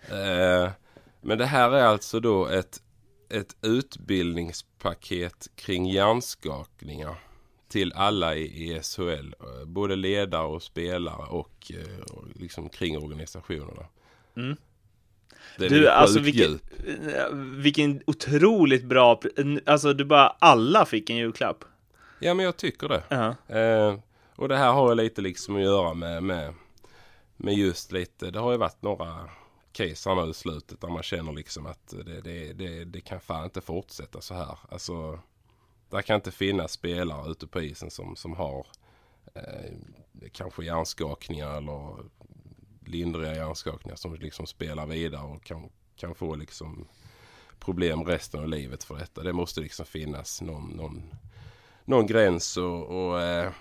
[0.10, 0.72] Eh,
[1.22, 2.82] men det här är alltså då ett,
[3.36, 7.16] ett utbildningspaket kring hjärnskakningar.
[7.68, 9.34] Till alla i, i SHL.
[9.40, 13.86] eh, Både ledare och spelare och, eh, och liksom kring organisationerna.
[14.38, 14.56] Mm.
[15.58, 19.22] Är Du, alltså vilken, eh, vilken otroligt bra...
[19.66, 21.64] Alltså du bara, alla fick en julklapp.
[22.20, 23.04] Ja men jag tycker det.
[23.10, 23.36] Ja.
[23.56, 24.00] Eh,
[24.36, 26.54] och det här har ju lite liksom att göra med, med,
[27.38, 29.30] med just lite, det har ju varit några
[29.76, 33.20] case här nu i slutet där man känner liksom att det, det, det, det kan
[33.20, 34.60] fan inte fortsätta så här.
[34.70, 35.20] Alltså,
[35.90, 38.68] där kan inte finnas spelare ute på isen som, som har
[39.36, 39.74] eh,
[40.32, 41.96] kanske hjärnskakningar eller
[42.86, 46.88] lindriga hjärnskakningar som liksom spelar vidare och kan, kan få liksom
[47.60, 49.24] problem resten av livet för detta.
[49.24, 51.14] Det måste liksom finnas någon, någon,
[51.86, 53.52] någon gräns och, och eh,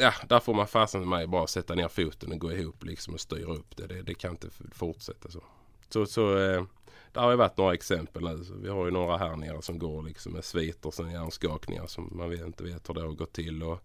[0.00, 3.14] ja, där får man fasen med mig bara sätta ner foten och gå ihop liksom
[3.14, 3.86] och styra upp det.
[3.86, 5.42] Det, det kan inte fortsätta så.
[5.88, 6.64] Så, så eh,
[7.12, 8.44] det har ju varit några exempel nu.
[8.44, 11.86] Så vi har ju några här nere som går liksom med sviter och sen hjärnskakningar
[11.86, 13.62] som man vet, inte vet hur det har gått till.
[13.62, 13.78] Och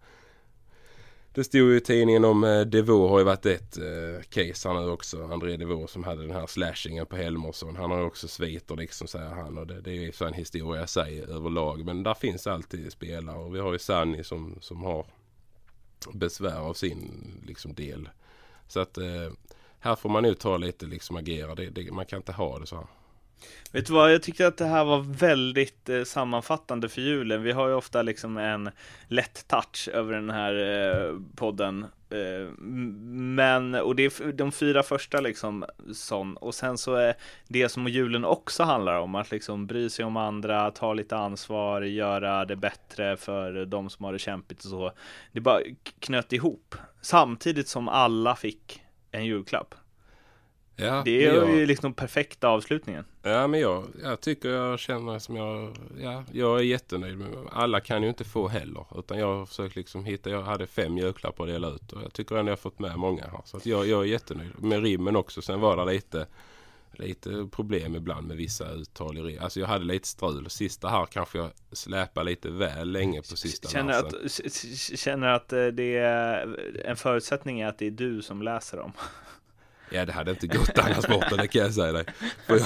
[1.34, 4.80] det stod ju i tidningen om eh, Devaux har ju varit ett eh, case här
[4.80, 5.24] nu också.
[5.24, 7.76] André Devaux som hade den här slashingen på Helmersson.
[7.76, 9.58] Han har ju också sviter liksom säger han.
[9.58, 11.86] Och det, det är ju en historia i sig överlag.
[11.86, 13.38] Men där finns alltid spelare.
[13.38, 15.06] Och vi har ju Sanni som, som har
[16.14, 17.12] besvär av sin
[17.46, 18.10] liksom del.
[18.68, 19.32] Så att eh,
[19.80, 21.56] här får man nu ta lite liksom agera.
[21.56, 22.88] Det, det, man kan inte ha det så här.
[23.72, 27.44] Vet du vad, jag tyckte att det här var väldigt eh, sammanfattande för julen.
[27.44, 28.70] Vi har ju ofta liksom en
[29.08, 31.86] lätt touch över den här eh, podden.
[32.10, 32.52] Eh,
[33.10, 36.38] men, och det är de fyra första liksom sån.
[36.38, 37.16] Och sen så är
[37.48, 41.82] det som julen också handlar om, att liksom bry sig om andra, ta lite ansvar,
[41.82, 44.92] göra det bättre för de som har det kämpigt och så.
[45.32, 45.60] Det bara
[46.00, 46.76] knöt ihop.
[47.02, 48.82] Samtidigt som alla fick
[49.12, 49.76] en julklapp.
[50.76, 53.06] Ja, Det är jag, ju liksom perfekta avslutningen.
[53.22, 57.80] Ja men jag, jag tycker jag känner som jag, ja, jag är jättenöjd med Alla
[57.80, 58.86] kan ju inte få heller.
[58.98, 62.14] Utan jag har försökt liksom hitta, jag hade fem julklappar att dela ut och jag
[62.14, 63.42] tycker ändå jag har fått med många här.
[63.46, 64.64] Så att jag, jag är jättenöjd.
[64.64, 65.42] Med rimmen också.
[65.42, 66.28] Sen var det lite,
[66.92, 69.40] lite problem ibland med vissa uttal i rim.
[69.42, 70.50] Alltså jag hade lite strul.
[70.50, 74.46] Sista här kanske jag släpar lite väl länge på sista Känner versen.
[74.94, 78.78] att, känner att eh, det är en förutsättning är att det är du som läser
[78.78, 78.92] dem.
[79.90, 82.06] Ja det hade inte gått annars borta, det kan jag säga dig.
[82.48, 82.62] Jag,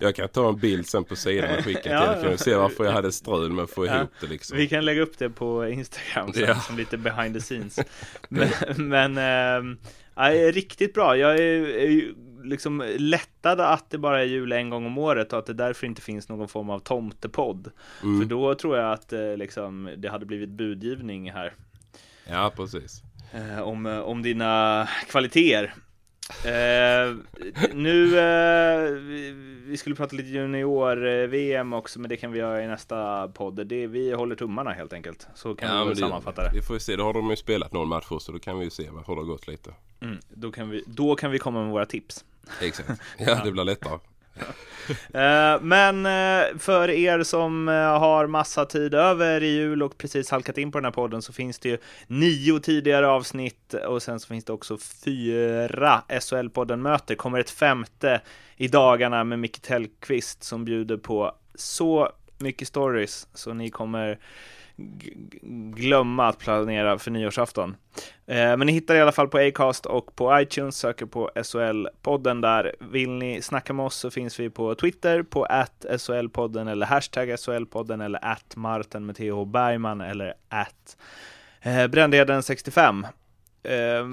[0.00, 2.22] jag kan ta en bild sen på sidan och skicka till Ja, dig.
[2.22, 4.56] Kan du se varför jag hade strul med att få Ja, ihop det liksom.
[4.58, 6.54] Vi kan lägga upp det på Instagram sen, Ja.
[6.60, 7.78] som lite behind the scenes.
[8.28, 9.78] Men, men ehm,
[10.14, 11.16] ja, riktigt bra.
[11.16, 12.12] Jag är, är
[12.44, 15.86] liksom lättad att det bara är jul en gång om året och att det därför
[15.86, 17.70] inte finns någon form av tomtepodd.
[18.02, 18.20] Mm.
[18.20, 21.52] För då tror jag att eh, liksom, det hade blivit budgivning här.
[22.30, 23.02] Ja precis.
[23.32, 25.74] eh, om, eh, om dina kvaliteter.
[26.30, 27.16] Eh,
[27.72, 29.32] nu, eh, vi,
[29.66, 33.66] vi skulle prata lite junior-VM också, men det kan vi göra i nästa podd.
[33.66, 36.50] Det, vi håller tummarna helt enkelt, så kan vi men väl sammanfatta det.
[36.54, 38.70] Vi får se, då har de ju spelat någon match så då kan vi ju
[38.70, 39.74] se hur det har gått lite.
[40.00, 42.24] Mm, då, kan vi, då kan vi komma med våra tips.
[42.60, 43.00] Exakt.
[43.18, 43.98] Ja, det blir lättare.
[45.14, 50.30] Eh, men eh, för er som eh, har massa tid över i jul och precis
[50.30, 54.20] halkat in på den här podden så finns det ju nio tidigare avsnitt och sen
[54.20, 57.14] så finns det också fyra SHL-podden möter.
[57.14, 58.20] Kommer ett femte
[58.56, 64.18] i dagarna med Micke Tellqvist som bjuder på så mycket stories så ni kommer
[65.74, 67.76] glömma att planera för nyårsafton.
[68.26, 72.42] Eh, Men ni hittar i alla fall på Acast och på iTunes, söker på SHL-podden
[72.42, 72.74] där.
[72.80, 77.28] Vill ni snacka med oss så finns vi på Twitter på att SHL-podden eller hashtag
[77.28, 80.96] SHL-podden eller att Martin med TH Bergman eller att
[81.62, 83.06] eh, Brändheden65.
[83.64, 84.04] Eh,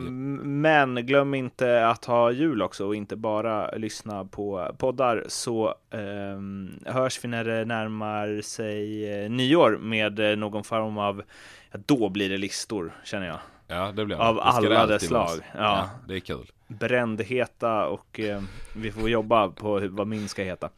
[0.43, 6.91] Men glöm inte att ha jul också och inte bara lyssna på poddar så eh,
[6.93, 11.23] hörs vi när det närmar sig eh, nyår med eh, någon form av,
[11.71, 13.39] ja, då blir det listor känner jag.
[13.67, 14.23] Ja, det blir det.
[14.23, 15.29] Av Det alla dess slag.
[15.29, 15.41] Ja.
[15.57, 16.51] Ja, det är kul.
[16.67, 18.41] Brändheta och eh,
[18.75, 20.69] vi får jobba på vad min ska heta.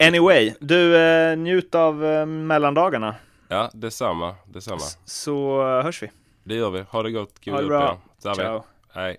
[0.00, 3.14] Anyway, du eh, njut av eh, mellandagarna
[3.48, 4.34] Ja, detsamma.
[4.46, 4.80] Detsamma.
[5.04, 6.10] så eh, hörs vi.
[6.48, 6.80] Det gör vi.
[6.90, 7.44] Ha det gott.
[7.44, 7.98] God Ha det bra.
[8.34, 8.64] Ciao.
[8.92, 9.16] Hej.